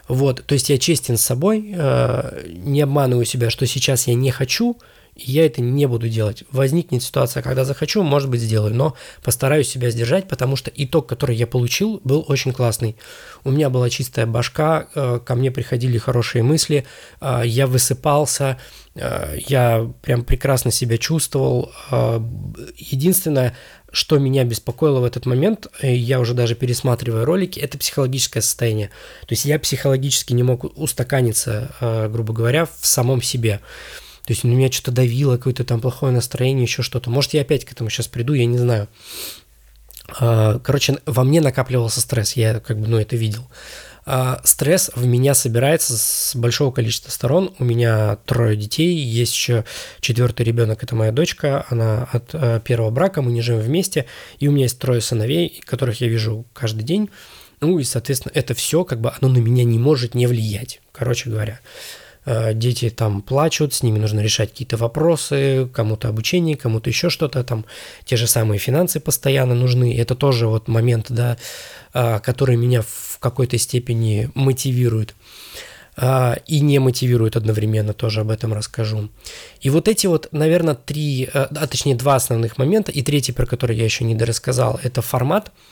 Вот, 0.07 0.45
то 0.45 0.53
есть 0.53 0.69
я 0.69 0.79
честен 0.79 1.17
с 1.17 1.23
собой, 1.23 1.73
э, 1.75 2.47
не 2.47 2.83
обманываю 2.83 3.25
себя, 3.25 3.51
что 3.51 3.67
сейчас 3.67 4.07
я 4.07 4.15
не 4.15 4.31
хочу, 4.31 4.77
И 5.17 5.31
я 5.31 5.47
это 5.47 5.61
не 5.61 5.87
буду 5.87 6.09
делать. 6.09 6.45
Возникнет 6.51 7.03
ситуация, 7.03 7.43
когда 7.43 7.65
захочу, 7.65 8.03
может 8.03 8.29
быть, 8.29 8.41
сделаю, 8.41 8.75
но 8.75 8.95
постараюсь 9.23 9.69
себя 9.69 9.91
сдержать, 9.91 10.27
потому 10.29 10.57
что 10.57 10.73
итог, 10.75 11.07
который 11.07 11.37
я 11.37 11.47
получил, 11.47 12.01
был 12.05 12.25
очень 12.29 12.53
классный. 12.53 12.97
У 13.45 13.51
меня 13.51 13.71
была 13.71 13.91
чистая 13.91 14.27
башка, 14.27 14.89
э, 14.95 15.21
ко 15.25 15.35
мне 15.37 15.51
приходили 15.51 15.99
хорошие 15.99 16.43
мысли, 16.43 16.85
э, 17.21 17.43
я 17.45 17.67
высыпался, 17.69 18.59
э, 18.97 19.39
я 19.47 19.89
прям 20.03 20.25
прекрасно 20.25 20.73
себя 20.73 20.99
чувствовал. 20.99 21.73
Единственное, 22.77 23.57
что 23.93 24.19
меня 24.19 24.43
беспокоило 24.45 24.99
в 24.99 25.05
этот 25.05 25.27
момент, 25.27 25.69
я 25.81 26.19
уже 26.19 26.35
даже 26.35 26.57
пересматриваю 26.57 27.25
ролики, 27.25 27.61
это 27.61 27.79
психологическое 27.79 28.41
состояние. 28.41 28.89
То 29.21 29.33
есть 29.33 29.45
я 29.45 29.59
психологически 29.61 30.33
не 30.33 30.43
мог 30.43 30.65
устаканиться, 30.77 32.09
грубо 32.11 32.33
говоря, 32.33 32.67
в 32.67 32.87
самом 32.87 33.23
себе. 33.23 33.61
То 34.25 34.33
есть 34.33 34.43
на 34.45 34.49
меня 34.49 34.73
что-то 34.73 34.91
давило, 34.91 35.37
какое-то 35.37 35.65
там 35.65 35.81
плохое 35.81 36.13
настроение, 36.13 36.65
еще 36.65 36.83
что-то. 36.83 37.11
Может, 37.11 37.35
я 37.35 37.43
опять 37.43 37.65
к 37.65 37.73
этому 37.73 37.91
сейчас 37.91 38.09
приду, 38.09 38.33
я 38.33 38.47
не 38.47 38.59
знаю. 38.59 38.89
А, 40.19 40.59
короче, 40.61 40.99
во 41.05 41.25
мне 41.25 41.41
накапливался 41.41 42.01
стресс, 42.01 42.33
я 42.35 42.61
как 42.61 42.79
бы, 42.79 42.87
ну, 42.87 42.99
это 42.99 43.17
видел. 43.17 43.47
А, 44.07 44.41
стресс 44.45 44.91
в 44.95 45.07
меня 45.07 45.35
собирается 45.35 45.97
с 45.97 46.35
большого 46.37 46.73
количества 46.73 47.11
сторон. 47.11 47.55
У 47.59 47.65
меня 47.65 48.17
трое 48.25 48.57
детей, 48.57 48.95
есть 48.97 49.35
еще 49.35 49.65
четвертый 50.01 50.45
ребенок, 50.45 50.83
это 50.83 50.95
моя 50.95 51.13
дочка, 51.13 51.67
она 51.69 52.09
от 52.11 52.31
а, 52.35 52.61
первого 52.61 52.91
брака, 52.91 53.21
мы 53.21 53.31
не 53.33 53.43
живем 53.43 53.61
вместе, 53.61 54.07
и 54.39 54.49
у 54.49 54.53
меня 54.53 54.65
есть 54.65 54.79
трое 54.79 55.03
сыновей, 55.03 55.61
которых 55.67 56.01
я 56.01 56.09
вижу 56.09 56.47
каждый 56.55 56.83
день. 56.83 57.11
Ну 57.61 57.79
и, 57.79 57.85
соответственно, 57.85 58.33
это 58.35 58.55
все 58.55 58.85
как 58.85 59.01
бы 59.01 59.13
оно 59.21 59.33
на 59.33 59.39
меня 59.39 59.65
не 59.65 59.79
может 59.79 60.15
не 60.15 60.27
влиять, 60.27 60.81
короче 60.93 61.31
говоря. 61.31 61.61
Э, 61.61 62.04
дети 62.27 62.91
там 62.91 63.23
плачут, 63.23 63.75
с 63.75 63.83
ними 63.83 63.99
нужно 63.99 64.21
решать 64.21 64.51
какие-то 64.51 64.77
вопросы, 64.77 65.69
кому-то 65.73 66.09
обучение, 66.09 66.57
кому-то 66.57 66.91
еще 66.91 67.11
что-то, 67.11 67.45
там 67.45 67.65
те 68.05 68.17
же 68.17 68.27
самые 68.27 68.59
финансы 68.59 69.01
постоянно 69.01 69.55
нужны. 69.55 69.99
Это 69.99 70.15
тоже 70.15 70.47
вот 70.47 70.69
момент, 70.69 71.07
да, 71.09 71.37
э, 71.93 72.21
который 72.21 72.57
меня 72.57 72.83
в 72.83 73.19
какой-то 73.19 73.59
степени 73.59 74.31
мотивирует 74.35 75.15
э, 75.97 76.37
и 76.47 76.61
не 76.61 76.79
мотивирует 76.79 77.37
одновременно, 77.37 77.93
тоже 77.93 78.21
об 78.21 78.31
этом 78.31 78.55
расскажу. 78.55 79.11
И 79.61 79.71
вот 79.71 79.89
эти 79.89 80.07
вот, 80.07 80.29
наверное, 80.33 80.75
три, 80.75 81.29
а 81.33 81.67
точнее 81.67 81.95
два 81.95 82.15
основных 82.15 82.57
момента, 82.59 82.91
и 82.91 83.03
третий, 83.03 83.33
про 83.33 83.47
который 83.47 83.77
я 83.77 83.85
еще 83.85 84.05
не 84.05 84.15
дорассказал, 84.15 84.81
это 84.83 85.03
формат– 85.03 85.53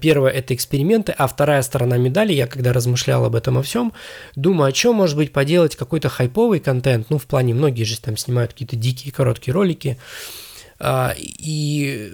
первое– 0.00 0.30
это 0.32 0.54
эксперименты, 0.54 1.12
а 1.16 1.26
вторая 1.26 1.62
сторона 1.62 1.96
медали, 1.96 2.32
я 2.32 2.46
когда 2.46 2.72
размышлял 2.72 3.24
об 3.24 3.34
этом 3.34 3.58
о 3.58 3.62
всем, 3.62 3.92
думаю, 4.34 4.68
о 4.68 4.72
чем 4.72 4.94
может 4.94 5.16
быть 5.16 5.32
поделать 5.32 5.76
какой-то 5.76 6.08
хайповый 6.08 6.60
контент, 6.60 7.10
ну, 7.10 7.18
в 7.18 7.26
плане, 7.26 7.54
многие 7.54 7.84
же 7.84 8.00
там 8.00 8.16
снимают 8.16 8.52
какие-то 8.52 8.76
дикие 8.76 9.12
короткие 9.12 9.54
ролики, 9.54 9.98
а, 10.78 11.14
и 11.18 12.12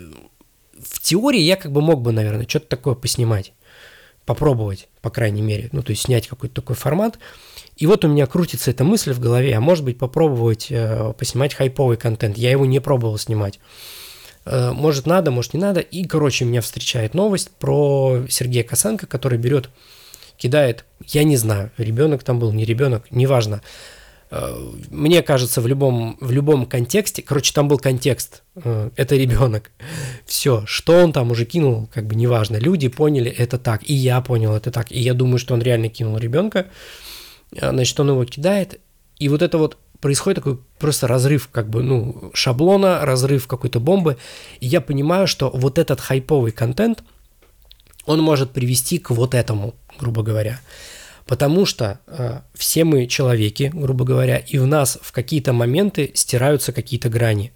в 0.79 1.01
теории 1.01 1.41
я 1.41 1.57
как 1.57 1.73
бы 1.73 1.81
мог 1.81 2.03
бы, 2.03 2.13
наверное, 2.13 2.49
что-то 2.49 2.67
такое 2.67 2.95
поснимать, 2.95 3.53
попробовать, 4.25 4.89
по 5.01 5.11
крайней 5.11 5.43
мере, 5.43 5.69
ну, 5.73 5.83
то 5.83 5.91
есть 5.91 6.03
снять 6.03 6.29
какой-то 6.29 6.57
такой 6.57 6.77
формат, 6.77 7.19
и 7.77 7.87
вот 7.87 8.05
у 8.05 8.09
меня 8.09 8.27
крутится 8.27 8.71
эта 8.71 8.85
мысль 8.85 9.13
в 9.13 9.21
голове, 9.21 9.55
а 9.57 9.61
может 9.61 9.85
быть 9.85 9.99
попробовать 9.99 10.69
э, 10.71 11.13
поснимать 11.19 11.55
хайповый 11.55 11.97
контент, 11.97 12.39
я 12.39 12.51
его 12.51 12.67
не 12.67 12.81
пробовал 12.81 13.19
снимать. 13.19 13.61
Э, 14.45 14.73
может 14.73 15.07
надо, 15.07 15.31
может 15.31 15.55
не 15.55 15.61
надо. 15.61 15.81
И, 15.81 16.05
короче, 16.05 16.45
меня 16.45 16.61
встречает 16.61 17.15
новость 17.15 17.51
про 17.51 18.25
Сергея 18.29 18.65
Косенко, 18.65 19.07
который 19.07 19.39
берет, 19.39 19.71
кидает, 20.37 20.85
я 21.07 21.25
не 21.25 21.37
знаю, 21.37 21.71
ребенок 21.77 22.23
там 22.23 22.39
был, 22.39 22.53
не 22.53 22.65
ребенок, 22.65 23.05
неважно. 23.11 23.63
Э, 24.31 24.55
мне 24.91 25.23
кажется, 25.23 25.61
в 25.61 25.67
любом, 25.67 26.17
в 26.21 26.31
любом 26.31 26.67
контексте, 26.67 27.23
короче, 27.23 27.53
там 27.53 27.69
был 27.69 27.79
контекст, 27.79 28.43
э, 28.57 28.91
это 28.97 29.17
ребенок. 29.17 29.71
Все, 30.27 30.65
что 30.67 30.95
он 30.95 31.13
там 31.13 31.31
уже 31.31 31.45
кинул, 31.45 31.89
как 31.93 32.07
бы 32.07 32.15
неважно. 32.15 32.57
Люди 32.57 32.89
поняли 32.89 33.31
это 33.31 33.59
так, 33.59 33.89
и 33.89 33.95
я 33.95 34.21
понял 34.21 34.55
это 34.55 34.71
так. 34.71 34.93
И 34.93 35.01
я 35.01 35.15
думаю, 35.15 35.39
что 35.39 35.55
он 35.55 35.63
реально 35.63 35.89
кинул 35.89 36.19
ребенка. 36.19 36.67
Значит, 37.53 38.01
он 38.01 38.11
его 38.11 38.25
кидает, 38.25 38.81
и 39.21 39.29
вот 39.29 39.41
это 39.41 39.59
вот 39.59 39.79
происходит 40.01 40.37
такой 40.37 40.59
просто 40.79 41.07
разрыв 41.07 41.49
как 41.51 41.69
бы, 41.69 41.83
ну, 41.83 42.31
шаблона, 42.35 43.05
разрыв 43.05 43.47
какой-то 43.47 43.81
бомбы, 43.81 44.17
и 44.61 44.67
я 44.67 44.81
понимаю, 44.81 45.27
что 45.27 45.51
вот 45.51 45.79
этот 45.79 46.01
хайповый 46.01 46.53
контент, 46.53 47.03
он 48.07 48.21
может 48.21 48.51
привести 48.51 48.99
к 48.99 49.11
вот 49.11 49.35
этому, 49.35 49.75
грубо 49.99 50.23
говоря. 50.23 50.61
Потому 51.27 51.65
что 51.65 52.01
э, 52.07 52.41
все 52.53 52.85
мы 52.85 53.07
человеки, 53.07 53.71
грубо 53.73 54.05
говоря, 54.05 54.37
и 54.37 54.59
в 54.59 54.67
нас 54.67 54.99
в 55.01 55.11
какие-то 55.13 55.55
моменты 55.55 56.13
стираются 56.15 56.73
какие-то 56.73 57.09
грани 57.09 57.53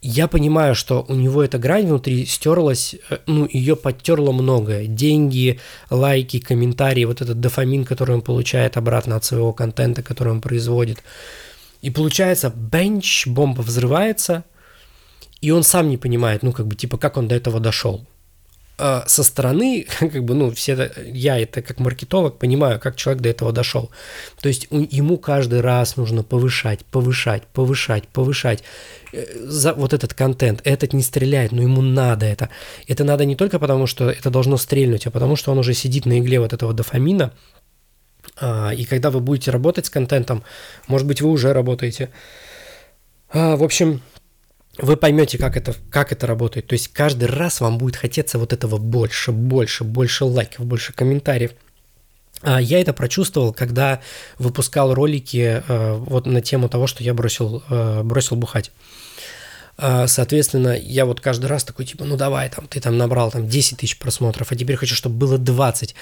я 0.00 0.28
понимаю, 0.28 0.74
что 0.74 1.04
у 1.08 1.14
него 1.14 1.42
эта 1.42 1.58
грань 1.58 1.86
внутри 1.86 2.24
стерлась, 2.24 2.94
э, 3.10 3.18
ну, 3.26 3.48
ее 3.50 3.74
подтерло 3.74 4.32
многое. 4.32 4.86
Деньги, 4.86 5.58
лайки, 5.90 6.38
комментарии, 6.38 7.04
вот 7.04 7.20
этот 7.20 7.40
дофамин, 7.40 7.84
который 7.84 8.14
он 8.14 8.22
получает 8.22 8.76
обратно 8.76 9.16
от 9.16 9.24
своего 9.24 9.52
контента, 9.52 10.02
который 10.02 10.32
он 10.32 10.40
производит. 10.40 11.02
И 11.80 11.90
получается, 11.90 12.50
бенч, 12.50 13.26
бомба 13.26 13.62
взрывается, 13.62 14.44
и 15.40 15.50
он 15.50 15.62
сам 15.62 15.88
не 15.88 15.96
понимает, 15.96 16.42
ну, 16.42 16.52
как 16.52 16.66
бы, 16.66 16.74
типа, 16.74 16.98
как 16.98 17.16
он 17.16 17.28
до 17.28 17.36
этого 17.36 17.60
дошел. 17.60 18.06
А 18.80 19.04
со 19.08 19.24
стороны, 19.24 19.86
как 19.98 20.24
бы, 20.24 20.34
ну, 20.34 20.50
все, 20.52 20.90
я 21.04 21.38
это 21.38 21.62
как 21.62 21.80
маркетолог 21.80 22.38
понимаю, 22.38 22.78
как 22.78 22.96
человек 22.96 23.22
до 23.22 23.28
этого 23.28 23.52
дошел. 23.52 23.90
То 24.40 24.48
есть 24.48 24.68
ему 24.70 25.18
каждый 25.18 25.60
раз 25.60 25.96
нужно 25.96 26.22
повышать, 26.22 26.84
повышать, 26.84 27.42
повышать, 27.46 28.06
повышать 28.08 28.62
э, 29.12 29.24
за 29.44 29.74
вот 29.74 29.92
этот 29.92 30.14
контент. 30.14 30.60
Этот 30.64 30.92
не 30.92 31.02
стреляет, 31.02 31.52
но 31.52 31.62
ему 31.62 31.82
надо 31.82 32.26
это. 32.26 32.50
Это 32.86 33.02
надо 33.02 33.24
не 33.24 33.34
только 33.34 33.58
потому, 33.58 33.86
что 33.88 34.10
это 34.10 34.30
должно 34.30 34.56
стрельнуть, 34.56 35.06
а 35.06 35.10
потому 35.10 35.34
что 35.34 35.50
он 35.50 35.58
уже 35.58 35.74
сидит 35.74 36.06
на 36.06 36.20
игле 36.20 36.38
вот 36.38 36.52
этого 36.52 36.72
дофамина, 36.72 37.32
и 38.76 38.84
когда 38.84 39.10
вы 39.10 39.20
будете 39.20 39.50
работать 39.50 39.86
с 39.86 39.90
контентом, 39.90 40.44
может 40.86 41.06
быть, 41.06 41.20
вы 41.20 41.30
уже 41.30 41.52
работаете. 41.52 42.10
А, 43.30 43.56
в 43.56 43.62
общем, 43.62 44.00
вы 44.78 44.96
поймете, 44.96 45.38
как 45.38 45.56
это, 45.56 45.74
как 45.90 46.12
это 46.12 46.26
работает. 46.26 46.66
То 46.66 46.74
есть 46.74 46.88
каждый 46.88 47.28
раз 47.28 47.60
вам 47.60 47.78
будет 47.78 47.96
хотеться 47.96 48.38
вот 48.38 48.52
этого 48.52 48.78
больше, 48.78 49.32
больше, 49.32 49.84
больше 49.84 50.24
лайков, 50.24 50.66
больше 50.66 50.92
комментариев. 50.92 51.52
А, 52.42 52.60
я 52.60 52.80
это 52.80 52.92
прочувствовал, 52.92 53.52
когда 53.52 54.00
выпускал 54.38 54.94
ролики 54.94 55.62
вот 55.68 56.26
на 56.26 56.40
тему 56.40 56.68
того, 56.68 56.86
что 56.86 57.02
я 57.02 57.14
бросил, 57.14 57.62
бросил 58.04 58.36
бухать. 58.36 58.70
А, 59.80 60.08
соответственно, 60.08 60.76
я 60.76 61.06
вот 61.06 61.20
каждый 61.20 61.46
раз 61.46 61.62
такой, 61.62 61.86
типа, 61.86 62.04
ну 62.04 62.16
давай, 62.16 62.50
там, 62.50 62.66
ты 62.66 62.80
там 62.80 62.98
набрал 62.98 63.30
там 63.30 63.46
10 63.46 63.78
тысяч 63.78 63.96
просмотров, 63.96 64.50
а 64.50 64.56
теперь 64.56 64.74
хочу, 64.74 64.96
чтобы 64.96 65.14
было 65.14 65.38
20. 65.38 65.94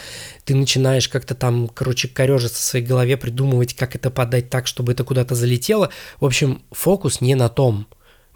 Ты 0.45 0.55
начинаешь 0.55 1.11
как-то 1.11 1.35
там, 1.35 1.69
короче, 1.69 2.09
корежиться 2.09 2.57
в 2.57 2.65
своей 2.65 2.87
голове, 2.87 3.19
придумывать, 3.19 3.75
как 3.75 3.95
это 3.95 4.11
подать 4.11 4.49
так, 4.49 4.67
чтобы 4.67 4.93
это 4.93 5.05
куда-то 5.05 5.35
залетело. 5.35 5.91
В 6.21 6.25
общем, 6.25 6.63
фокус 6.73 7.21
не 7.21 7.35
на 7.35 7.51
том, 7.51 7.87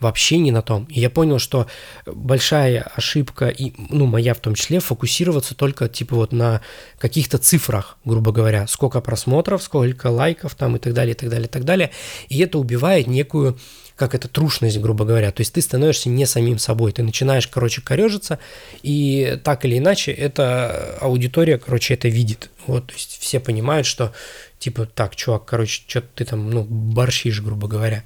вообще 0.00 0.38
не 0.38 0.50
на 0.50 0.62
том. 0.62 0.86
И 0.90 1.00
я 1.00 1.10
понял, 1.10 1.38
что 1.38 1.66
большая 2.06 2.90
ошибка, 2.94 3.48
и, 3.48 3.72
ну, 3.90 4.06
моя 4.06 4.34
в 4.34 4.40
том 4.40 4.54
числе, 4.54 4.80
фокусироваться 4.80 5.54
только, 5.54 5.88
типа, 5.88 6.16
вот 6.16 6.32
на 6.32 6.62
каких-то 6.98 7.38
цифрах, 7.38 7.98
грубо 8.04 8.32
говоря, 8.32 8.66
сколько 8.66 9.00
просмотров, 9.00 9.62
сколько 9.62 10.08
лайков 10.08 10.54
там 10.54 10.76
и 10.76 10.78
так 10.78 10.94
далее, 10.94 11.14
и 11.14 11.16
так 11.16 11.28
далее, 11.28 11.46
и 11.46 11.50
так 11.50 11.64
далее. 11.64 11.90
И 12.28 12.38
это 12.38 12.58
убивает 12.58 13.06
некую 13.06 13.58
как 14.00 14.14
это 14.14 14.28
трушность, 14.28 14.78
грубо 14.78 15.04
говоря. 15.04 15.30
То 15.30 15.42
есть 15.42 15.52
ты 15.52 15.60
становишься 15.60 16.08
не 16.08 16.24
самим 16.24 16.58
собой, 16.58 16.90
ты 16.90 17.02
начинаешь, 17.02 17.46
короче, 17.46 17.82
корежиться, 17.82 18.38
и 18.82 19.38
так 19.44 19.66
или 19.66 19.76
иначе 19.76 20.10
эта 20.10 20.96
аудитория, 21.02 21.58
короче, 21.58 21.92
это 21.92 22.08
видит. 22.08 22.48
Вот, 22.66 22.86
то 22.86 22.94
есть 22.94 23.18
все 23.20 23.40
понимают, 23.40 23.86
что 23.86 24.14
типа, 24.58 24.86
так, 24.86 25.16
чувак, 25.16 25.44
короче, 25.44 25.82
что 25.86 26.00
ты 26.00 26.24
там, 26.24 26.48
ну, 26.48 26.64
борщишь, 26.64 27.42
грубо 27.42 27.68
говоря. 27.68 28.04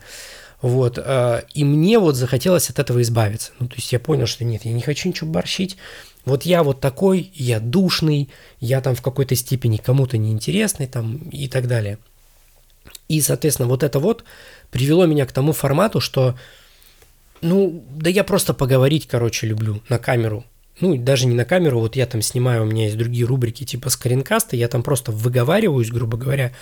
Вот, 0.64 0.97
э, 0.97 1.42
и 1.52 1.62
мне 1.62 1.99
вот 1.99 2.16
захотелось 2.16 2.71
от 2.71 2.78
этого 2.78 3.02
избавиться. 3.02 3.52
Ну, 3.61 3.68
то 3.68 3.75
есть 3.76 3.92
я 3.92 4.00
понял, 4.00 4.25
что 4.25 4.44
нет, 4.44 4.64
я 4.64 4.73
не 4.73 4.80
хочу 4.80 5.11
ничего 5.11 5.30
борщить. 5.30 5.76
Вот 6.25 6.44
я 6.44 6.62
вот 6.62 6.80
такой, 6.80 7.30
я 7.35 7.61
душный, 7.61 8.30
я 8.61 8.80
там 8.80 8.94
в 8.94 9.02
какой-то 9.02 9.35
степени 9.35 9.76
кому-то 9.76 10.16
неинтересный 10.16 10.87
там 10.87 11.18
и 11.28 11.49
так 11.49 11.68
далее. 11.68 11.99
И, 13.09 13.21
соответственно, 13.21 13.68
вот 13.68 13.83
это 13.83 13.99
вот 13.99 14.25
привело 14.71 15.04
меня 15.04 15.26
к 15.26 15.33
тому 15.33 15.52
формату, 15.52 16.00
что, 16.00 16.35
ну, 17.42 17.85
да 17.90 18.09
я 18.09 18.25
просто 18.25 18.54
поговорить, 18.54 19.06
короче, 19.06 19.47
люблю 19.47 19.83
на 19.90 19.99
камеру. 19.99 20.47
Ну, 20.81 20.97
даже 20.97 21.26
не 21.26 21.35
на 21.35 21.45
камеру, 21.45 21.78
вот 21.78 21.95
я 21.95 22.07
там 22.07 22.21
снимаю, 22.21 22.62
у 22.62 22.66
меня 22.66 22.85
есть 22.85 22.99
другие 22.99 23.26
рубрики 23.26 23.64
типа 23.64 23.90
скринкаста, 23.90 24.57
я 24.57 24.69
там 24.69 24.83
просто 24.83 25.12
выговариваюсь, 25.12 25.90
грубо 25.90 26.16
говоря, 26.16 26.52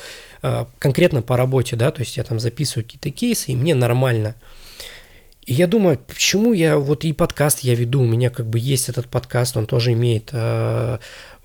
а, 0.42 0.69
конкретно 0.78 1.23
по 1.23 1.37
работе, 1.37 1.76
да, 1.76 1.90
то 1.90 2.00
есть 2.00 2.19
я 2.19 2.25
там 2.25 2.38
записываю 2.38 2.85
какие-то 2.85 3.11
кейсы, 3.11 3.52
и 3.52 3.57
мне 3.57 3.75
нормально. 3.75 4.35
И 5.45 5.54
я 5.54 5.66
думаю, 5.66 5.99
почему 5.99 6.52
я 6.52 6.78
вот 6.78 7.04
и 7.04 7.12
подкаст 7.12 7.61
я 7.61 7.75
веду, 7.75 8.02
у 8.02 8.07
меня 8.07 8.31
как 8.31 8.47
бы 8.47 8.61
есть 8.61 8.88
этот 8.88 9.09
подкаст, 9.09 9.57
он 9.57 9.66
тоже 9.66 9.92
имеет 9.92 10.28
э, 10.33 10.99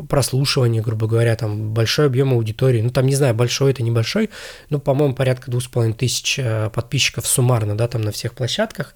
прослушивание, 0.08 0.84
грубо 0.84 1.08
говоря, 1.08 1.36
там 1.36 1.74
большой 1.74 2.06
объем 2.06 2.34
аудитории, 2.34 2.82
ну 2.82 2.92
там 2.92 3.08
не 3.08 3.16
знаю, 3.16 3.34
большой 3.34 3.72
это 3.72 3.82
небольшой, 3.82 4.30
но, 4.70 4.78
по-моему, 4.78 5.16
порядка 5.16 5.50
двух 5.50 5.64
с 5.64 5.68
половиной 5.68 5.96
тысяч 5.96 6.38
э, 6.38 6.70
подписчиков 6.70 7.26
суммарно, 7.26 7.76
да, 7.76 7.88
там 7.88 8.02
на 8.02 8.12
всех 8.12 8.34
площадках, 8.34 8.94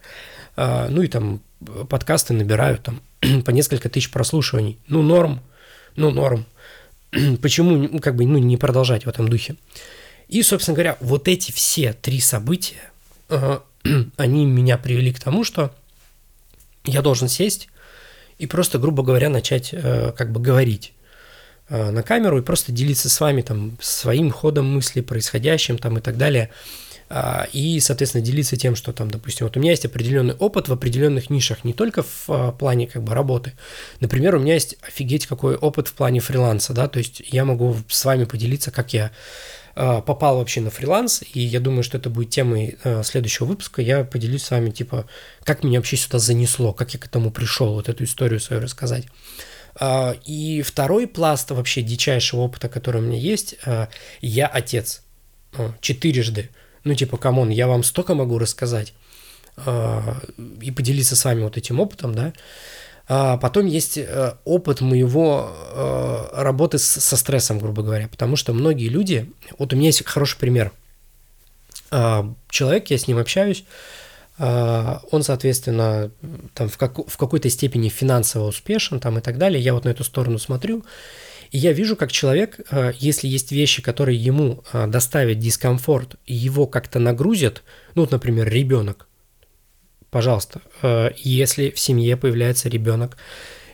э, 0.55 0.87
ну 0.89 1.01
и 1.01 1.07
там 1.07 1.41
подкасты 1.89 2.33
набирают 2.33 2.83
там 2.83 3.01
по 3.45 3.51
несколько 3.51 3.89
тысяч 3.89 4.11
прослушиваний, 4.11 4.77
ну 4.87 5.01
норм, 5.01 5.41
ну 5.95 6.11
норм, 6.11 6.45
почему 7.41 7.77
ну, 7.77 7.99
как 7.99 8.15
бы 8.15 8.25
ну 8.25 8.37
не 8.37 8.57
продолжать 8.57 9.05
в 9.05 9.09
этом 9.09 9.27
духе. 9.27 9.55
И, 10.27 10.43
собственно 10.43 10.75
говоря, 10.75 10.97
вот 11.01 11.27
эти 11.27 11.51
все 11.51 11.93
три 11.93 12.19
события, 12.19 12.91
э, 13.29 13.59
они 14.17 14.45
меня 14.45 14.77
привели 14.77 15.13
к 15.13 15.19
тому, 15.19 15.43
что 15.43 15.73
я 16.85 17.01
должен 17.01 17.27
сесть 17.27 17.67
и 18.37 18.47
просто, 18.47 18.79
грубо 18.79 19.03
говоря, 19.03 19.29
начать 19.29 19.69
э, 19.71 20.13
как 20.17 20.31
бы 20.31 20.39
говорить 20.39 20.93
э, 21.69 21.91
на 21.91 22.01
камеру 22.01 22.39
и 22.39 22.41
просто 22.41 22.71
делиться 22.71 23.09
с 23.09 23.19
вами 23.19 23.41
там 23.41 23.77
своим 23.81 24.31
ходом 24.31 24.73
мысли, 24.73 25.01
происходящим 25.01 25.77
там 25.77 25.97
и 25.97 26.01
так 26.01 26.17
далее. 26.17 26.49
А, 27.13 27.45
и, 27.51 27.77
соответственно, 27.81 28.23
делиться 28.23 28.55
тем, 28.55 28.77
что 28.77 28.93
там, 28.93 29.11
допустим, 29.11 29.45
вот 29.45 29.57
у 29.57 29.59
меня 29.59 29.71
есть 29.71 29.85
определенный 29.85 30.33
опыт 30.33 30.69
в 30.69 30.73
определенных 30.73 31.29
нишах, 31.29 31.65
не 31.65 31.73
только 31.73 32.03
в 32.03 32.29
а, 32.29 32.53
плане 32.53 32.87
как 32.87 33.03
бы 33.03 33.13
работы. 33.13 33.51
Например, 33.99 34.35
у 34.35 34.39
меня 34.39 34.53
есть 34.53 34.77
офигеть 34.81 35.27
какой 35.27 35.57
опыт 35.57 35.89
в 35.89 35.93
плане 35.93 36.21
фриланса, 36.21 36.71
да, 36.71 36.87
то 36.87 36.99
есть 36.99 37.21
я 37.25 37.43
могу 37.43 37.75
с 37.89 38.05
вами 38.05 38.23
поделиться, 38.23 38.71
как 38.71 38.93
я 38.93 39.11
а, 39.75 39.99
попал 39.99 40.37
вообще 40.37 40.61
на 40.61 40.69
фриланс, 40.69 41.21
и 41.33 41.41
я 41.41 41.59
думаю, 41.59 41.83
что 41.83 41.97
это 41.97 42.09
будет 42.09 42.29
темой 42.29 42.77
следующего 43.03 43.45
выпуска. 43.45 43.81
Я 43.81 44.05
поделюсь 44.05 44.43
с 44.43 44.51
вами, 44.51 44.69
типа, 44.69 45.05
как 45.43 45.65
меня 45.65 45.79
вообще 45.79 45.97
сюда 45.97 46.17
занесло, 46.17 46.71
как 46.71 46.93
я 46.93 46.99
к 46.99 47.07
этому 47.07 47.29
пришел, 47.29 47.73
вот 47.73 47.89
эту 47.89 48.05
историю 48.05 48.39
свою 48.39 48.61
рассказать. 48.61 49.07
И 50.25 50.63
второй 50.65 51.07
пласт 51.07 51.51
вообще 51.51 51.81
дичайшего 51.81 52.39
опыта, 52.41 52.69
который 52.69 53.01
у 53.01 53.05
меня 53.05 53.17
есть, 53.17 53.57
я 54.21 54.47
отец. 54.47 55.03
Четырежды. 55.81 56.49
Ну, 56.83 56.95
типа, 56.95 57.17
come 57.17 57.35
on, 57.35 57.49
я 57.49 57.67
вам 57.67 57.83
столько 57.83 58.15
могу 58.15 58.39
рассказать 58.39 58.93
и 60.61 60.71
поделиться 60.71 61.15
с 61.15 61.25
вами 61.25 61.43
вот 61.43 61.57
этим 61.57 61.79
опытом, 61.79 62.15
да, 62.15 62.33
а 63.07 63.35
потом 63.35 63.65
есть 63.65 63.97
э, 63.97 64.35
опыт 64.45 64.79
моего 64.79 65.51
э, 65.53 66.41
работы 66.41 66.77
со 66.77 67.17
стрессом, 67.17 67.59
грубо 67.59 67.83
говоря, 67.83 68.07
потому 68.07 68.37
что 68.37 68.53
многие 68.53 68.87
люди, 68.87 69.29
вот 69.57 69.73
у 69.73 69.75
меня 69.75 69.87
есть 69.87 70.05
хороший 70.05 70.37
пример. 70.37 70.71
А, 71.89 72.33
человек, 72.49 72.89
я 72.89 72.97
с 72.97 73.07
ним 73.07 73.17
общаюсь, 73.17 73.65
он, 74.41 75.23
соответственно, 75.23 76.11
там 76.53 76.67
в, 76.67 76.77
как, 76.77 76.97
в 76.97 77.17
какой-то 77.17 77.49
степени 77.49 77.89
финансово 77.89 78.47
успешен 78.47 78.99
там 78.99 79.19
и 79.19 79.21
так 79.21 79.37
далее. 79.37 79.61
Я 79.61 79.73
вот 79.73 79.85
на 79.85 79.89
эту 79.89 80.03
сторону 80.03 80.39
смотрю, 80.39 80.83
и 81.51 81.57
я 81.57 81.73
вижу, 81.73 81.95
как 81.95 82.11
человек, 82.11 82.59
э, 82.71 82.93
если 82.97 83.27
есть 83.27 83.51
вещи, 83.51 83.81
которые 83.81 84.17
ему 84.17 84.63
доставят 84.87 85.37
дискомфорт, 85.37 86.15
и 86.25 86.33
его 86.33 86.65
как-то 86.65 86.99
нагрузят, 86.99 87.63
ну, 87.93 88.01
вот, 88.01 88.11
например, 88.11 88.49
ребенок, 88.49 89.07
пожалуйста, 90.09 90.61
если 91.17 91.69
в 91.69 91.79
семье 91.79 92.17
появляется 92.17 92.67
ребенок, 92.67 93.17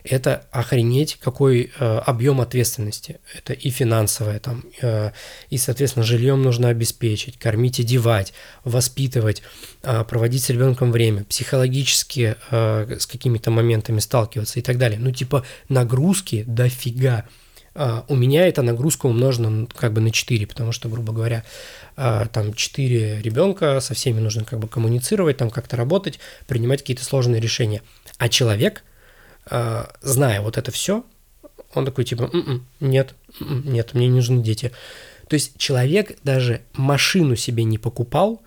это 0.04 0.46
охренеть, 0.50 1.18
какой 1.20 1.70
э, 1.78 1.98
объем 1.98 2.40
ответственности. 2.40 3.20
Это 3.36 3.52
и 3.52 3.70
финансовое, 3.70 4.38
там, 4.38 4.64
э, 4.80 5.10
и, 5.50 5.58
соответственно, 5.58 6.04
жильем 6.04 6.42
нужно 6.42 6.68
обеспечить, 6.68 7.38
кормить, 7.38 7.80
одевать, 7.80 8.32
воспитывать, 8.64 9.42
э, 9.82 10.04
проводить 10.04 10.44
с 10.44 10.50
ребенком 10.50 10.92
время, 10.92 11.24
психологически 11.24 12.36
э, 12.50 12.96
с 12.98 13.06
какими-то 13.06 13.50
моментами 13.50 13.98
сталкиваться 14.00 14.58
и 14.58 14.62
так 14.62 14.78
далее. 14.78 14.98
Ну, 14.98 15.10
типа, 15.10 15.44
нагрузки 15.68 16.44
дофига. 16.46 17.24
Uh, 17.74 18.02
у 18.08 18.16
меня 18.16 18.48
эта 18.48 18.62
нагрузка 18.62 19.06
умножена 19.06 19.68
как 19.72 19.92
бы 19.92 20.00
на 20.00 20.10
4, 20.10 20.48
потому 20.48 20.72
что, 20.72 20.88
грубо 20.88 21.12
говоря, 21.12 21.44
uh, 21.96 22.28
там 22.28 22.52
4 22.52 23.22
ребенка, 23.22 23.78
со 23.78 23.94
всеми 23.94 24.18
нужно 24.18 24.42
как 24.44 24.58
бы 24.58 24.66
коммуницировать, 24.66 25.36
там 25.36 25.48
как-то 25.48 25.76
работать, 25.76 26.18
принимать 26.48 26.80
какие-то 26.80 27.04
сложные 27.04 27.40
решения. 27.40 27.82
А 28.16 28.28
человек, 28.28 28.82
зная 30.02 30.40
вот 30.40 30.58
это 30.58 30.70
все, 30.70 31.04
он 31.74 31.84
такой 31.84 32.04
типа, 32.04 32.30
м-м, 32.32 32.66
нет, 32.80 33.14
м-м, 33.40 33.72
нет, 33.72 33.94
мне 33.94 34.08
не 34.08 34.16
нужны 34.16 34.42
дети. 34.42 34.72
То 35.28 35.34
есть 35.34 35.58
человек 35.58 36.16
даже 36.22 36.62
машину 36.74 37.36
себе 37.36 37.64
не 37.64 37.78
покупал, 37.78 38.40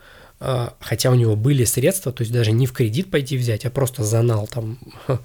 хотя 0.79 1.12
у 1.12 1.15
него 1.15 1.36
были 1.36 1.63
средства, 1.65 2.12
то 2.12 2.22
есть 2.22 2.34
даже 2.34 2.51
не 2.51 2.65
в 2.65 2.74
кредит 2.74 3.12
пойти 3.12 3.38
взять, 3.38 3.65
а 3.65 3.70
просто 3.70 4.03
занал 4.03 4.48
там 4.48 4.79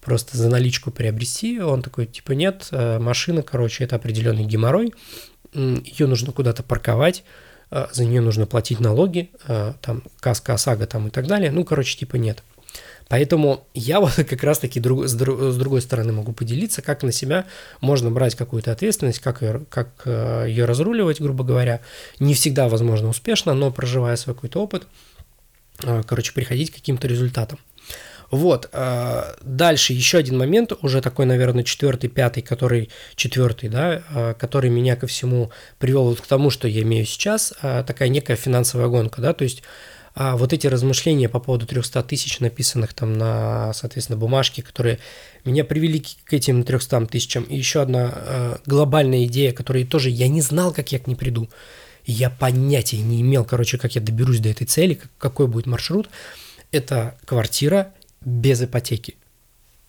просто 0.00 0.36
за 0.36 0.48
наличку 0.48 0.90
приобрести. 0.90 1.60
Он 1.60 1.82
такой, 1.82 2.06
типа, 2.06 2.32
нет, 2.32 2.68
э, 2.70 2.98
машина, 2.98 3.42
короче, 3.42 3.84
это 3.84 3.96
определенный 3.96 4.44
геморрой, 4.44 4.94
ее 5.52 6.06
нужно 6.06 6.32
куда-то 6.32 6.62
парковать, 6.62 7.24
э, 7.70 7.86
за 7.92 8.04
нее 8.04 8.20
нужно 8.20 8.46
платить 8.46 8.80
налоги, 8.80 9.30
э, 9.46 9.74
там, 9.80 10.02
каска, 10.20 10.54
ОСАГО 10.54 10.86
там 10.86 11.08
и 11.08 11.10
так 11.10 11.26
далее. 11.26 11.50
Ну, 11.50 11.64
короче, 11.64 11.98
типа, 11.98 12.16
нет. 12.16 12.42
Поэтому 13.08 13.66
я 13.74 14.00
вот 14.00 14.14
как 14.16 14.42
раз-таки 14.42 14.80
друг, 14.80 15.06
с, 15.06 15.14
друг, 15.14 15.40
с 15.40 15.56
другой 15.56 15.80
стороны 15.80 16.12
могу 16.12 16.32
поделиться, 16.32 16.82
как 16.82 17.02
на 17.02 17.12
себя 17.12 17.46
можно 17.80 18.10
брать 18.10 18.34
какую-то 18.34 18.72
ответственность, 18.72 19.18
как 19.18 19.42
ее, 19.42 19.62
как 19.68 20.06
ее 20.06 20.64
разруливать, 20.64 21.20
грубо 21.20 21.44
говоря. 21.44 21.80
Не 22.20 22.34
всегда, 22.34 22.68
возможно, 22.68 23.08
успешно, 23.08 23.54
но 23.54 23.70
проживая 23.70 24.16
свой 24.16 24.34
какой-то 24.34 24.62
опыт, 24.62 24.86
короче, 26.06 26.32
приходить 26.32 26.70
к 26.70 26.74
каким-то 26.74 27.08
результатам. 27.08 27.58
Вот. 28.30 28.68
А, 28.72 29.36
дальше 29.42 29.94
еще 29.94 30.18
один 30.18 30.36
момент, 30.36 30.72
уже 30.82 31.00
такой, 31.00 31.24
наверное, 31.24 31.64
четвертый, 31.64 32.08
пятый, 32.08 32.42
который 32.42 32.90
четвертый, 33.14 33.68
да, 33.70 34.34
который 34.38 34.70
меня 34.70 34.96
ко 34.96 35.06
всему 35.06 35.50
привел 35.78 36.04
вот 36.04 36.20
к 36.20 36.26
тому, 36.26 36.50
что 36.50 36.68
я 36.68 36.82
имею 36.82 37.06
сейчас, 37.06 37.54
такая 37.60 38.08
некая 38.08 38.36
финансовая 38.36 38.88
гонка, 38.88 39.22
да, 39.22 39.32
то 39.32 39.44
есть 39.44 39.62
вот 40.18 40.52
эти 40.52 40.66
размышления 40.66 41.28
по 41.28 41.38
поводу 41.38 41.66
300 41.66 42.02
тысяч, 42.02 42.40
написанных 42.40 42.92
там 42.92 43.12
на, 43.12 43.72
соответственно, 43.72 44.18
бумажке, 44.18 44.62
которые 44.62 44.98
меня 45.44 45.64
привели 45.64 46.04
к 46.24 46.32
этим 46.32 46.64
300 46.64 47.06
тысячам. 47.06 47.44
И 47.44 47.56
еще 47.56 47.82
одна 47.82 48.58
глобальная 48.66 49.24
идея, 49.24 49.52
которой 49.52 49.84
тоже 49.84 50.10
я 50.10 50.28
не 50.28 50.40
знал, 50.40 50.72
как 50.72 50.90
я 50.90 50.98
к 50.98 51.06
ней 51.06 51.14
приду. 51.14 51.48
Я 52.04 52.30
понятия 52.30 52.98
не 52.98 53.20
имел, 53.20 53.44
короче, 53.44 53.78
как 53.78 53.94
я 53.94 54.00
доберусь 54.00 54.40
до 54.40 54.48
этой 54.48 54.66
цели, 54.66 55.00
какой 55.18 55.46
будет 55.46 55.66
маршрут. 55.66 56.08
Это 56.72 57.16
квартира 57.24 57.92
без 58.20 58.62
ипотеки. 58.62 59.14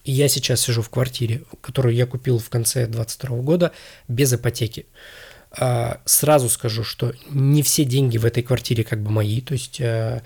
Я 0.04 0.28
сейчас 0.28 0.62
сижу 0.62 0.82
в 0.82 0.90
квартире, 0.90 1.44
которую 1.62 1.96
я 1.96 2.06
купил 2.06 2.40
в 2.40 2.50
конце 2.50 2.86
2022 2.86 3.38
года 3.38 3.72
без 4.08 4.34
ипотеки. 4.34 4.86
А, 5.52 6.00
сразу 6.06 6.48
скажу, 6.48 6.84
что 6.84 7.14
не 7.30 7.64
все 7.64 7.84
деньги 7.84 8.18
в 8.18 8.26
этой 8.26 8.44
квартире 8.44 8.84
как 8.84 9.02
бы 9.02 9.10
мои, 9.10 9.42
то 9.42 9.54
есть 9.54 9.82
а, 9.82 10.22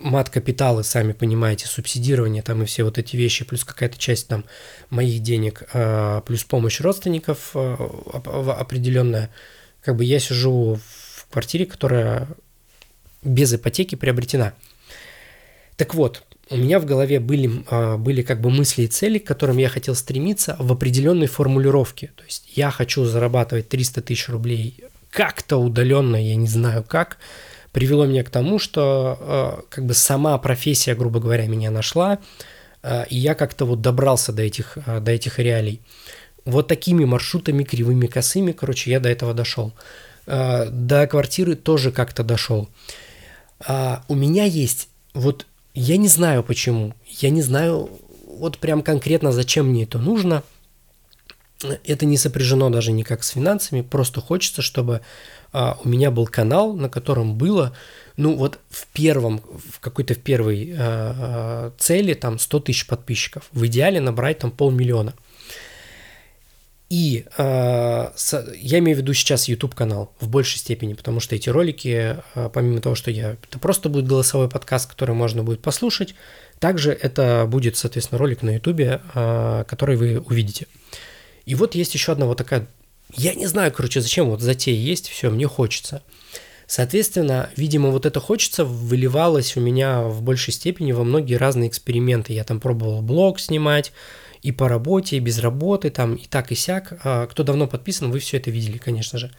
мат-капиталы, 0.00 0.84
сами 0.84 1.12
понимаете, 1.12 1.66
субсидирование 1.66 2.42
там 2.42 2.62
и 2.62 2.66
все 2.66 2.84
вот 2.84 2.98
эти 2.98 3.16
вещи, 3.16 3.46
плюс 3.46 3.64
какая-то 3.64 3.98
часть 3.98 4.28
там 4.28 4.44
моих 4.90 5.22
денег, 5.22 5.62
а, 5.72 6.20
плюс 6.20 6.44
помощь 6.44 6.80
родственников 6.80 7.56
определенная. 7.56 9.30
Как 9.80 9.96
бы 9.96 10.04
я 10.04 10.20
сижу 10.20 10.78
в 11.16 11.26
квартире, 11.30 11.64
которая 11.64 12.28
без 13.22 13.54
ипотеки 13.54 13.94
приобретена. 13.94 14.52
Так 15.76 15.94
вот, 15.94 16.24
у 16.50 16.56
меня 16.56 16.78
в 16.78 16.86
голове 16.86 17.20
были, 17.20 17.64
а, 17.70 17.96
были 17.96 18.22
как 18.22 18.40
бы 18.40 18.50
мысли 18.50 18.82
и 18.82 18.86
цели, 18.86 19.18
к 19.18 19.26
которым 19.26 19.58
я 19.58 19.68
хотел 19.68 19.94
стремиться 19.94 20.56
в 20.58 20.72
определенной 20.72 21.26
формулировке. 21.26 22.12
То 22.16 22.24
есть 22.24 22.50
я 22.54 22.70
хочу 22.70 23.04
зарабатывать 23.04 23.68
300 23.68 24.02
тысяч 24.02 24.28
рублей 24.28 24.84
как-то 25.10 25.56
удаленно, 25.56 26.16
я 26.16 26.36
не 26.36 26.46
знаю 26.46 26.84
как, 26.84 27.18
привело 27.72 28.06
меня 28.06 28.24
к 28.24 28.30
тому, 28.30 28.58
что 28.58 29.18
а, 29.20 29.60
как 29.68 29.84
бы 29.86 29.94
сама 29.94 30.36
профессия, 30.38 30.94
грубо 30.94 31.20
говоря, 31.20 31.46
меня 31.46 31.70
нашла, 31.70 32.18
а, 32.82 33.02
и 33.04 33.16
я 33.16 33.34
как-то 33.34 33.64
вот 33.64 33.80
добрался 33.82 34.32
до 34.32 34.42
этих, 34.42 34.78
до 34.86 35.10
этих 35.10 35.38
реалий. 35.38 35.82
Вот 36.44 36.66
такими 36.66 37.04
маршрутами 37.04 37.62
кривыми, 37.62 38.06
косыми, 38.06 38.52
короче, 38.52 38.90
я 38.90 39.00
до 39.00 39.10
этого 39.10 39.34
дошел. 39.34 39.74
До 40.24 41.06
квартиры 41.06 41.56
тоже 41.56 41.92
как-то 41.92 42.22
дошел. 42.22 42.70
У 44.08 44.14
меня 44.14 44.44
есть 44.44 44.88
вот 45.12 45.46
я 45.78 45.96
не 45.96 46.08
знаю 46.08 46.42
почему. 46.42 46.94
Я 47.06 47.30
не 47.30 47.42
знаю 47.42 47.88
вот 48.26 48.58
прям 48.58 48.82
конкретно, 48.82 49.32
зачем 49.32 49.68
мне 49.68 49.84
это 49.84 49.98
нужно. 49.98 50.42
Это 51.84 52.06
не 52.06 52.16
сопряжено 52.16 52.70
даже 52.70 52.92
никак 52.92 53.22
с 53.22 53.30
финансами. 53.30 53.82
Просто 53.82 54.20
хочется, 54.20 54.62
чтобы 54.62 55.00
а, 55.52 55.78
у 55.82 55.88
меня 55.88 56.10
был 56.10 56.26
канал, 56.26 56.74
на 56.74 56.88
котором 56.88 57.36
было, 57.36 57.76
ну 58.16 58.36
вот 58.36 58.58
в 58.70 58.86
первом, 58.88 59.40
в 59.72 59.80
какой-то 59.80 60.14
в 60.14 60.18
первой 60.18 60.72
а, 60.72 60.78
а, 60.78 61.72
цели 61.78 62.14
там 62.14 62.38
100 62.38 62.60
тысяч 62.60 62.86
подписчиков. 62.86 63.48
В 63.52 63.66
идеале 63.66 64.00
набрать 64.00 64.38
там 64.38 64.50
полмиллиона. 64.50 65.14
И 66.90 67.26
э, 67.36 68.10
с, 68.16 68.54
я 68.56 68.78
имею 68.78 68.96
в 68.96 69.00
виду 69.00 69.12
сейчас 69.12 69.46
YouTube 69.46 69.74
канал 69.74 70.14
в 70.20 70.28
большей 70.28 70.58
степени, 70.58 70.94
потому 70.94 71.20
что 71.20 71.36
эти 71.36 71.50
ролики, 71.50 72.16
э, 72.34 72.50
помимо 72.52 72.80
того, 72.80 72.94
что 72.94 73.10
я 73.10 73.32
это 73.32 73.58
просто 73.58 73.90
будет 73.90 74.06
голосовой 74.06 74.48
подкаст, 74.48 74.88
который 74.88 75.14
можно 75.14 75.42
будет 75.42 75.60
послушать, 75.60 76.14
также 76.60 76.92
это 76.92 77.46
будет, 77.46 77.76
соответственно, 77.76 78.18
ролик 78.18 78.42
на 78.42 78.54
YouTube, 78.54 78.80
э, 78.80 79.64
который 79.68 79.96
вы 79.96 80.18
увидите. 80.18 80.66
И 81.44 81.54
вот 81.54 81.74
есть 81.74 81.92
еще 81.92 82.12
одна 82.12 82.24
вот 82.24 82.38
такая, 82.38 82.66
я 83.14 83.34
не 83.34 83.46
знаю, 83.46 83.70
короче, 83.70 84.00
зачем 84.00 84.30
вот 84.30 84.40
затея 84.40 84.76
есть, 84.76 85.08
все, 85.08 85.28
мне 85.28 85.46
хочется. 85.46 86.02
Соответственно, 86.66 87.48
видимо, 87.56 87.90
вот 87.90 88.04
это 88.04 88.20
хочется 88.20 88.64
выливалось 88.64 89.56
у 89.56 89.60
меня 89.60 90.02
в 90.02 90.22
большей 90.22 90.52
степени 90.52 90.92
во 90.92 91.04
многие 91.04 91.36
разные 91.36 91.68
эксперименты. 91.68 92.34
Я 92.34 92.44
там 92.44 92.60
пробовал 92.60 93.00
блог 93.00 93.40
снимать, 93.40 93.92
и 94.42 94.52
по 94.52 94.68
работе, 94.68 95.16
и 95.16 95.20
без 95.20 95.38
работы, 95.38 95.90
там, 95.90 96.14
и 96.14 96.26
так, 96.26 96.52
и 96.52 96.54
сяк. 96.54 96.98
А, 97.04 97.26
кто 97.26 97.42
давно 97.42 97.66
подписан, 97.66 98.10
вы 98.10 98.18
все 98.18 98.36
это 98.36 98.50
видели, 98.50 98.78
конечно 98.78 99.18
же. 99.18 99.30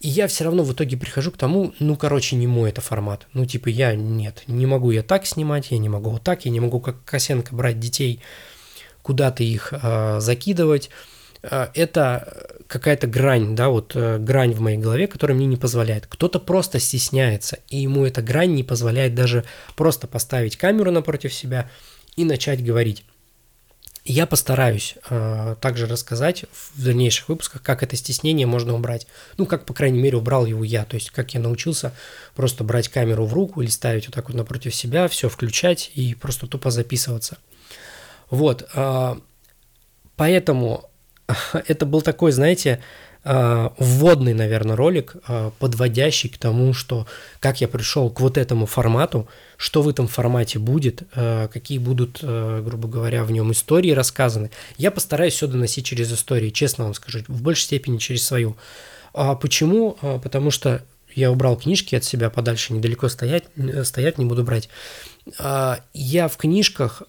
И 0.00 0.08
я 0.08 0.28
все 0.28 0.44
равно 0.44 0.62
в 0.62 0.72
итоге 0.72 0.96
прихожу 0.96 1.30
к 1.30 1.36
тому, 1.36 1.74
ну, 1.78 1.94
короче, 1.96 2.36
не 2.36 2.46
мой 2.46 2.70
это 2.70 2.80
формат. 2.80 3.26
Ну, 3.34 3.44
типа, 3.44 3.68
я 3.68 3.94
нет, 3.94 4.44
не 4.46 4.66
могу 4.66 4.90
я 4.90 5.02
так 5.02 5.26
снимать, 5.26 5.70
я 5.70 5.78
не 5.78 5.88
могу 5.88 6.10
вот 6.10 6.22
так, 6.22 6.46
я 6.46 6.50
не 6.50 6.60
могу 6.60 6.80
как 6.80 7.04
Косенко 7.04 7.54
брать 7.54 7.78
детей, 7.78 8.20
куда-то 9.02 9.42
их 9.42 9.72
э, 9.72 10.20
закидывать. 10.20 10.90
Это 11.42 12.50
какая-то 12.70 13.08
грань, 13.08 13.56
да, 13.56 13.68
вот 13.68 13.92
э, 13.96 14.18
грань 14.18 14.52
в 14.52 14.60
моей 14.60 14.78
голове, 14.78 15.06
которая 15.06 15.36
мне 15.36 15.46
не 15.46 15.56
позволяет. 15.56 16.06
Кто-то 16.06 16.38
просто 16.38 16.78
стесняется, 16.78 17.58
и 17.68 17.78
ему 17.78 18.04
эта 18.04 18.22
грань 18.22 18.54
не 18.54 18.62
позволяет 18.62 19.14
даже 19.14 19.44
просто 19.74 20.06
поставить 20.06 20.56
камеру 20.56 20.92
напротив 20.92 21.34
себя 21.34 21.68
и 22.16 22.24
начать 22.24 22.62
говорить. 22.62 23.04
Я 24.04 24.26
постараюсь 24.26 24.94
э, 25.10 25.56
также 25.60 25.86
рассказать 25.86 26.46
в 26.52 26.82
дальнейших 26.82 27.28
выпусках, 27.28 27.62
как 27.62 27.82
это 27.82 27.96
стеснение 27.96 28.46
можно 28.46 28.74
убрать. 28.74 29.06
Ну, 29.36 29.44
как, 29.44 29.66
по 29.66 29.74
крайней 29.74 30.00
мере, 30.00 30.16
убрал 30.16 30.46
его 30.46 30.64
я. 30.64 30.84
То 30.84 30.94
есть, 30.94 31.10
как 31.10 31.34
я 31.34 31.40
научился 31.40 31.92
просто 32.34 32.64
брать 32.64 32.88
камеру 32.88 33.26
в 33.26 33.34
руку 33.34 33.60
или 33.60 33.68
ставить 33.68 34.06
вот 34.06 34.14
так 34.14 34.28
вот 34.28 34.36
напротив 34.36 34.74
себя, 34.74 35.06
все 35.08 35.28
включать 35.28 35.90
и 35.94 36.14
просто 36.14 36.46
тупо 36.46 36.70
записываться. 36.70 37.36
Вот. 38.30 38.68
Э, 38.74 39.16
поэтому 40.16 40.88
это 41.52 41.84
был 41.84 42.00
такой, 42.00 42.32
знаете, 42.32 42.80
а, 42.80 42.84
вводный, 43.22 44.32
наверное, 44.32 44.76
ролик, 44.76 45.16
а, 45.26 45.52
подводящий 45.58 46.30
к 46.30 46.38
тому, 46.38 46.72
что 46.72 47.06
как 47.38 47.60
я 47.60 47.68
пришел 47.68 48.08
к 48.10 48.20
вот 48.20 48.38
этому 48.38 48.64
формату, 48.64 49.28
что 49.58 49.82
в 49.82 49.88
этом 49.88 50.08
формате 50.08 50.58
будет, 50.58 51.02
а, 51.14 51.48
какие 51.48 51.78
будут, 51.78 52.20
грубо 52.22 52.88
говоря, 52.88 53.24
в 53.24 53.30
нем 53.30 53.52
истории 53.52 53.90
рассказаны. 53.90 54.50
Я 54.78 54.90
постараюсь 54.90 55.34
все 55.34 55.46
доносить 55.46 55.84
через 55.84 56.10
истории, 56.12 56.48
честно 56.50 56.84
вам 56.84 56.94
скажу, 56.94 57.20
в 57.28 57.42
большей 57.42 57.64
степени 57.64 57.98
через 57.98 58.24
свою. 58.24 58.56
А 59.12 59.34
почему? 59.34 59.98
Потому 60.22 60.50
что 60.50 60.82
я 61.14 61.32
убрал 61.32 61.56
книжки 61.56 61.96
от 61.96 62.04
себя 62.04 62.30
подальше, 62.30 62.72
недалеко 62.72 63.08
стоять, 63.08 63.44
стоять 63.82 64.16
не 64.16 64.24
буду 64.24 64.44
брать. 64.44 64.68
Я 65.38 66.28
в 66.28 66.36
книжках 66.36 67.02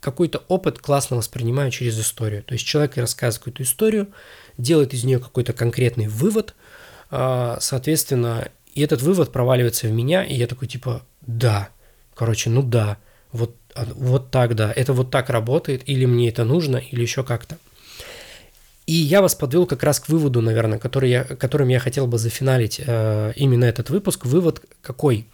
какой-то 0.00 0.42
опыт 0.48 0.80
классно 0.80 1.16
воспринимаю 1.16 1.70
через 1.70 1.98
историю. 1.98 2.42
То 2.42 2.54
есть 2.54 2.66
человек 2.66 2.96
рассказывает 2.96 3.38
какую-то 3.38 3.62
историю, 3.62 4.08
делает 4.62 4.94
из 4.94 5.04
нее 5.04 5.18
какой-то 5.18 5.52
конкретный 5.52 6.06
вывод, 6.06 6.54
а, 7.10 7.58
соответственно, 7.60 8.48
и 8.74 8.80
этот 8.80 9.02
вывод 9.02 9.32
проваливается 9.32 9.88
в 9.88 9.92
меня, 9.92 10.24
и 10.24 10.34
я 10.34 10.46
такой 10.46 10.68
типа, 10.68 11.02
да, 11.20 11.68
короче, 12.14 12.48
ну 12.48 12.62
да, 12.62 12.96
вот, 13.32 13.54
а, 13.74 13.86
вот 13.94 14.30
так, 14.30 14.54
да, 14.54 14.72
это 14.74 14.92
вот 14.92 15.10
так 15.10 15.28
работает, 15.28 15.82
или 15.86 16.06
мне 16.06 16.28
это 16.28 16.44
нужно, 16.44 16.76
или 16.76 17.02
еще 17.02 17.24
как-то. 17.24 17.58
И 18.86 18.94
я 18.94 19.22
вас 19.22 19.34
подвел 19.34 19.66
как 19.66 19.82
раз 19.82 20.00
к 20.00 20.08
выводу, 20.08 20.40
наверное, 20.40 20.78
который 20.78 21.10
я, 21.10 21.24
которым 21.24 21.68
я 21.68 21.78
хотел 21.78 22.06
бы 22.08 22.18
зафиналить 22.18 22.80
э, 22.84 23.32
именно 23.36 23.64
этот 23.64 23.90
выпуск. 23.90 24.26
Вывод 24.26 24.60
какой? 24.80 25.28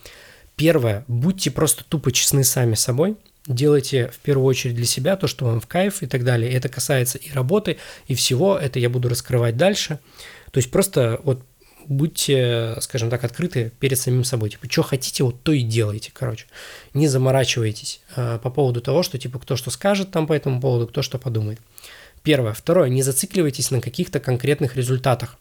Первое, 0.54 1.04
будьте 1.08 1.50
просто 1.50 1.82
тупо 1.82 2.12
честны 2.12 2.44
сами 2.44 2.74
собой– 2.74 3.16
делайте 3.46 4.08
в 4.08 4.18
первую 4.18 4.46
очередь 4.46 4.76
для 4.76 4.86
себя 4.86 5.16
то, 5.16 5.26
что 5.26 5.46
вам 5.46 5.60
в 5.60 5.66
кайф 5.66 6.02
и 6.02 6.06
так 6.06 6.24
далее. 6.24 6.52
Это 6.52 6.68
касается 6.68 7.18
и 7.18 7.32
работы, 7.32 7.78
и 8.06 8.14
всего. 8.14 8.56
Это 8.56 8.78
я 8.78 8.90
буду 8.90 9.08
раскрывать 9.08 9.56
дальше. 9.56 9.98
То 10.50 10.58
есть 10.58 10.70
просто 10.70 11.20
вот 11.24 11.42
будьте, 11.88 12.76
скажем 12.80 13.08
так, 13.10 13.24
открыты 13.24 13.72
перед 13.80 13.98
самим 13.98 14.22
собой. 14.22 14.50
Типа, 14.50 14.70
что 14.70 14.82
хотите, 14.82 15.24
вот 15.24 15.42
то 15.42 15.52
и 15.52 15.62
делайте, 15.62 16.10
короче. 16.12 16.46
Не 16.92 17.08
заморачивайтесь 17.08 18.02
а, 18.14 18.38
по 18.38 18.50
поводу 18.50 18.80
того, 18.80 19.02
что, 19.02 19.18
типа, 19.18 19.38
кто 19.38 19.56
что 19.56 19.70
скажет 19.70 20.10
там 20.10 20.26
по 20.26 20.34
этому 20.34 20.60
поводу, 20.60 20.86
кто 20.86 21.02
что 21.02 21.18
подумает. 21.18 21.60
Первое. 22.22 22.52
Второе. 22.52 22.90
Не 22.90 23.02
зацикливайтесь 23.02 23.70
на 23.70 23.80
каких-то 23.80 24.20
конкретных 24.20 24.76
результатах. 24.76 25.38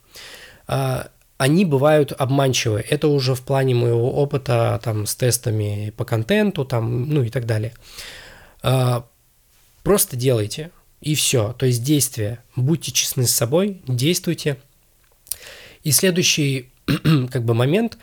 А, 0.68 1.10
они 1.38 1.66
бывают 1.66 2.14
обманчивы. 2.18 2.84
Это 2.88 3.08
уже 3.08 3.36
в 3.36 3.42
плане 3.42 3.76
моего 3.76 4.12
опыта 4.12 4.80
там, 4.84 5.06
с 5.06 5.16
тестами 5.16 5.94
по 5.96 6.04
контенту 6.04 6.66
там, 6.66 7.10
ну 7.10 7.24
и 7.24 7.30
так 7.30 7.46
далее. 7.46 7.74
А, 8.64 9.06
просто 9.84 10.16
делайте, 10.16 10.72
и 11.00 11.14
все. 11.14 11.54
То 11.54 11.68
есть 11.68 11.84
действие. 11.84 12.40
Будьте 12.56 12.92
честны 12.92 13.28
с 13.28 13.32
собой, 13.32 13.82
действуйте. 13.88 14.58
И 15.84 15.92
следующий 15.92 16.72
как 17.30 17.46
бы 17.46 17.54
момент, 17.54 18.00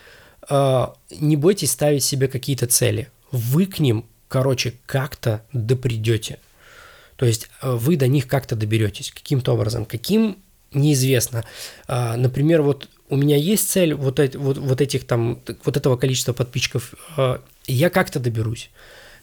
а, 0.49 0.95
не 1.11 1.37
бойтесь 1.37 1.73
ставить 1.73 2.05
себе 2.05 2.29
какие-то 2.29 2.69
цели. 2.69 3.11
Вы 3.33 3.67
к 3.67 3.81
ним, 3.81 4.07
короче, 4.29 4.75
как-то 4.87 5.45
допридете. 5.53 6.39
То 7.17 7.27
есть 7.27 7.49
а, 7.61 7.75
вы 7.75 7.97
до 7.97 8.07
них 8.07 8.29
как-то 8.29 8.55
доберетесь, 8.55 9.11
каким-то 9.11 9.55
образом. 9.55 9.87
Каким 9.87 10.39
неизвестно. 10.73 11.45
Например, 11.87 12.61
вот 12.61 12.89
у 13.09 13.17
меня 13.17 13.37
есть 13.37 13.71
цель 13.71 13.95
вот, 13.95 14.19
вот, 14.35 14.59
вот 14.59 14.81
этих 14.81 15.07
там, 15.07 15.39
вот 15.65 15.77
этого 15.77 15.97
количества 15.97 16.33
подписчиков, 16.33 16.95
э, 17.17 17.39
я 17.67 17.91
как-то 17.91 18.21
доберусь. 18.21 18.71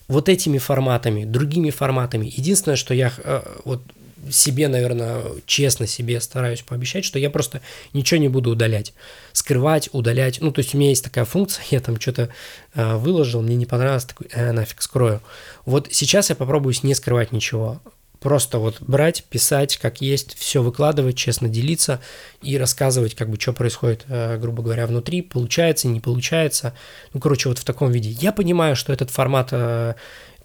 Вот 0.07 0.29
этими 0.29 0.57
форматами, 0.57 1.23
другими 1.23 1.69
форматами. 1.69 2.25
Единственное, 2.25 2.75
что 2.75 2.93
я 2.93 3.11
э, 3.17 3.41
вот 3.65 3.81
себе, 4.29 4.67
наверное, 4.67 5.23
честно 5.45 5.87
себе 5.87 6.21
стараюсь 6.21 6.61
пообещать, 6.61 7.05
что 7.05 7.17
я 7.17 7.29
просто 7.29 7.61
ничего 7.93 8.19
не 8.19 8.27
буду 8.27 8.51
удалять. 8.51 8.93
Скрывать, 9.33 9.89
удалять. 9.93 10.39
Ну, 10.41 10.51
то 10.51 10.59
есть 10.59 10.75
у 10.75 10.77
меня 10.77 10.89
есть 10.89 11.03
такая 11.03 11.25
функция, 11.25 11.63
я 11.71 11.79
там 11.79 11.99
что-то 11.99 12.29
э, 12.75 12.95
выложил, 12.97 13.41
мне 13.41 13.55
не 13.55 13.65
понравилось, 13.65 14.05
такой, 14.05 14.27
э, 14.31 14.51
нафиг, 14.51 14.81
скрою. 14.81 15.21
Вот 15.65 15.87
сейчас 15.91 16.29
я 16.29 16.35
попробую 16.35 16.75
не 16.83 16.93
скрывать 16.93 17.31
ничего. 17.31 17.81
Просто 18.21 18.59
вот 18.59 18.79
брать, 18.81 19.23
писать, 19.23 19.77
как 19.77 19.99
есть, 19.99 20.37
все 20.37 20.61
выкладывать, 20.61 21.17
честно 21.17 21.49
делиться 21.49 21.99
и 22.43 22.55
рассказывать, 22.55 23.15
как 23.15 23.31
бы, 23.31 23.39
что 23.39 23.51
происходит, 23.51 24.05
э, 24.07 24.37
грубо 24.37 24.61
говоря, 24.61 24.85
внутри, 24.85 25.23
получается, 25.23 25.87
не 25.87 25.99
получается. 25.99 26.75
Ну, 27.13 27.19
короче, 27.19 27.49
вот 27.49 27.57
в 27.57 27.65
таком 27.65 27.91
виде. 27.91 28.11
Я 28.11 28.31
понимаю, 28.31 28.75
что 28.75 28.93
этот 28.93 29.09
формат 29.09 29.49
э, 29.53 29.95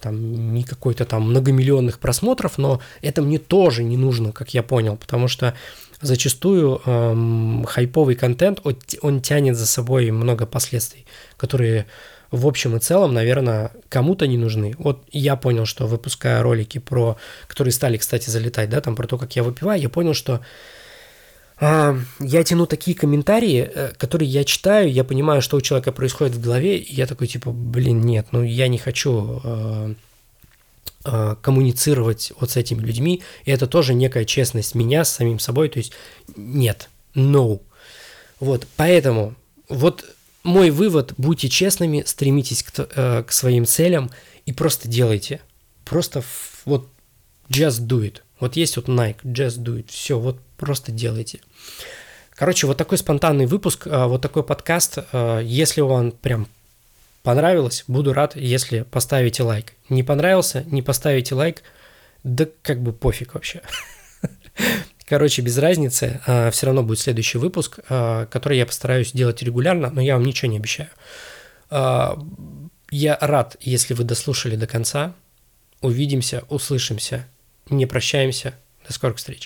там 0.01 0.55
не 0.55 0.65
какой-то 0.65 1.05
там 1.05 1.29
многомиллионных 1.29 1.99
просмотров, 1.99 2.57
но 2.57 2.81
это 3.03 3.21
мне 3.21 3.39
тоже 3.39 3.85
не 3.85 3.99
нужно, 3.99 4.33
как 4.33 4.55
я 4.55 4.63
понял, 4.63 4.97
потому 4.97 5.29
что 5.29 5.55
зачастую 6.01 6.81
эм, 6.87 7.65
хайповый 7.65 8.15
контент, 8.15 8.61
он, 9.03 9.21
тянет 9.21 9.57
за 9.57 9.67
собой 9.67 10.11
много 10.11 10.47
последствий, 10.47 11.05
которые 11.37 11.87
в 12.31 12.47
общем 12.47 12.77
и 12.77 12.81
целом, 12.81 13.15
наверное, 13.15 13.73
кому-то 13.89 14.27
не 14.27 14.39
нужны. 14.39 14.75
Вот 14.79 15.05
я 15.11 15.37
понял, 15.37 15.67
что 15.67 15.87
выпуская 15.87 16.43
ролики 16.43 16.79
про, 16.79 17.17
которые 17.47 17.73
стали, 17.73 17.97
кстати, 17.97 18.31
залетать, 18.31 18.71
да, 18.71 18.81
там 18.81 18.97
про 18.97 19.07
то, 19.07 19.19
как 19.19 19.37
я 19.37 19.43
выпиваю, 19.43 19.81
я 19.81 19.89
понял, 19.89 20.15
что 20.15 20.41
а, 21.59 21.99
я 22.21 22.45
тяну 22.45 22.67
такие 22.67 22.97
комментарии, 22.97 23.71
э, 23.73 23.93
которые 23.97 24.29
я 24.29 24.45
читаю, 24.45 24.93
я 24.93 25.05
понимаю, 25.05 25.41
что 25.41 25.57
у 25.57 25.61
человека 25.63 25.91
происходит 25.91 26.35
в 26.35 26.41
голове, 26.41 26.77
и 26.77 26.95
я 26.95 27.07
такой, 27.07 27.29
типа, 27.29 27.51
блин, 27.51 28.03
нет, 28.03 28.27
ну 28.33 28.43
я 28.43 28.69
не 28.69 28.77
хочу 28.77 29.41
э, 29.43 29.95
э, 31.07 31.37
коммуницировать 31.41 32.33
вот 32.39 32.51
с 32.51 32.57
этими 32.59 32.81
людьми, 32.81 33.23
и 33.47 33.51
это 33.51 33.67
тоже 33.67 33.95
некая 33.95 34.27
честность 34.27 34.75
меня 34.75 35.05
с 35.05 35.13
самим 35.13 35.39
собой, 35.39 35.71
то 35.71 35.79
есть 35.79 35.93
нет, 36.37 36.91
no. 37.15 37.63
Вот, 38.39 38.67
поэтому 38.77 39.35
вот 39.71 40.05
мой 40.47 40.71
вывод, 40.71 41.13
будьте 41.19 41.49
честными, 41.49 42.05
стремитесь 42.07 42.63
к, 42.63 42.73
э, 42.79 43.25
к 43.25 43.33
своим 43.33 43.67
целям 43.67 44.11
и 44.47 44.53
просто 44.53 44.89
делайте. 44.89 45.41
Просто 45.85 46.23
вот 46.65 46.89
just 47.49 47.87
do 47.87 48.01
it. 48.01 48.23
Вот 48.41 48.57
есть 48.57 48.77
вот 48.77 48.89
Nike, 48.89 49.23
just 49.25 49.59
do 49.59 49.79
it. 49.79 49.87
Все, 49.91 50.19
вот 50.19 50.41
просто 50.57 50.93
делайте. 50.93 51.41
Короче, 52.35 52.67
вот 52.67 52.77
такой 52.77 52.99
спонтанный 52.99 53.47
выпуск, 53.47 53.87
э, 53.87 54.07
вот 54.07 54.23
такой 54.23 54.45
подкаст. 54.45 54.99
Э, 55.13 55.41
если 55.43 55.81
вам 55.81 56.13
прям 56.13 56.49
понравилось, 57.23 57.85
буду 57.89 58.13
рад, 58.13 58.37
если 58.37 58.83
поставите 58.83 59.43
лайк. 59.43 59.73
Не 59.89 60.03
понравился, 60.03 60.65
не 60.67 60.83
поставите 60.83 61.35
лайк, 61.35 61.63
да 62.23 62.47
как 62.63 62.83
бы 62.83 62.93
пофиг 62.93 63.35
вообще. 63.35 63.63
Короче, 65.07 65.41
без 65.41 65.57
разницы, 65.57 66.21
а, 66.27 66.51
все 66.51 66.67
равно 66.67 66.83
будет 66.83 66.99
следующий 66.99 67.39
выпуск, 67.39 67.79
а, 67.89 68.27
который 68.27 68.59
я 68.59 68.67
постараюсь 68.67 69.13
делать 69.13 69.41
регулярно, 69.41 69.89
но 69.91 70.01
я 70.01 70.15
вам 70.15 70.25
ничего 70.25 70.51
не 70.51 70.59
обещаю. 70.59 70.91
А, 71.71 72.19
я 72.91 73.17
рад, 73.21 73.57
если 73.61 73.95
вы 73.95 74.03
дослушали 74.05 74.57
до 74.57 74.67
конца. 74.67 75.15
Увидимся, 75.81 76.43
услышимся, 76.49 77.27
не 77.71 77.87
прощаемся. 77.87 78.55
До 78.87 78.93
скорых 78.93 79.19
встреч. 79.19 79.45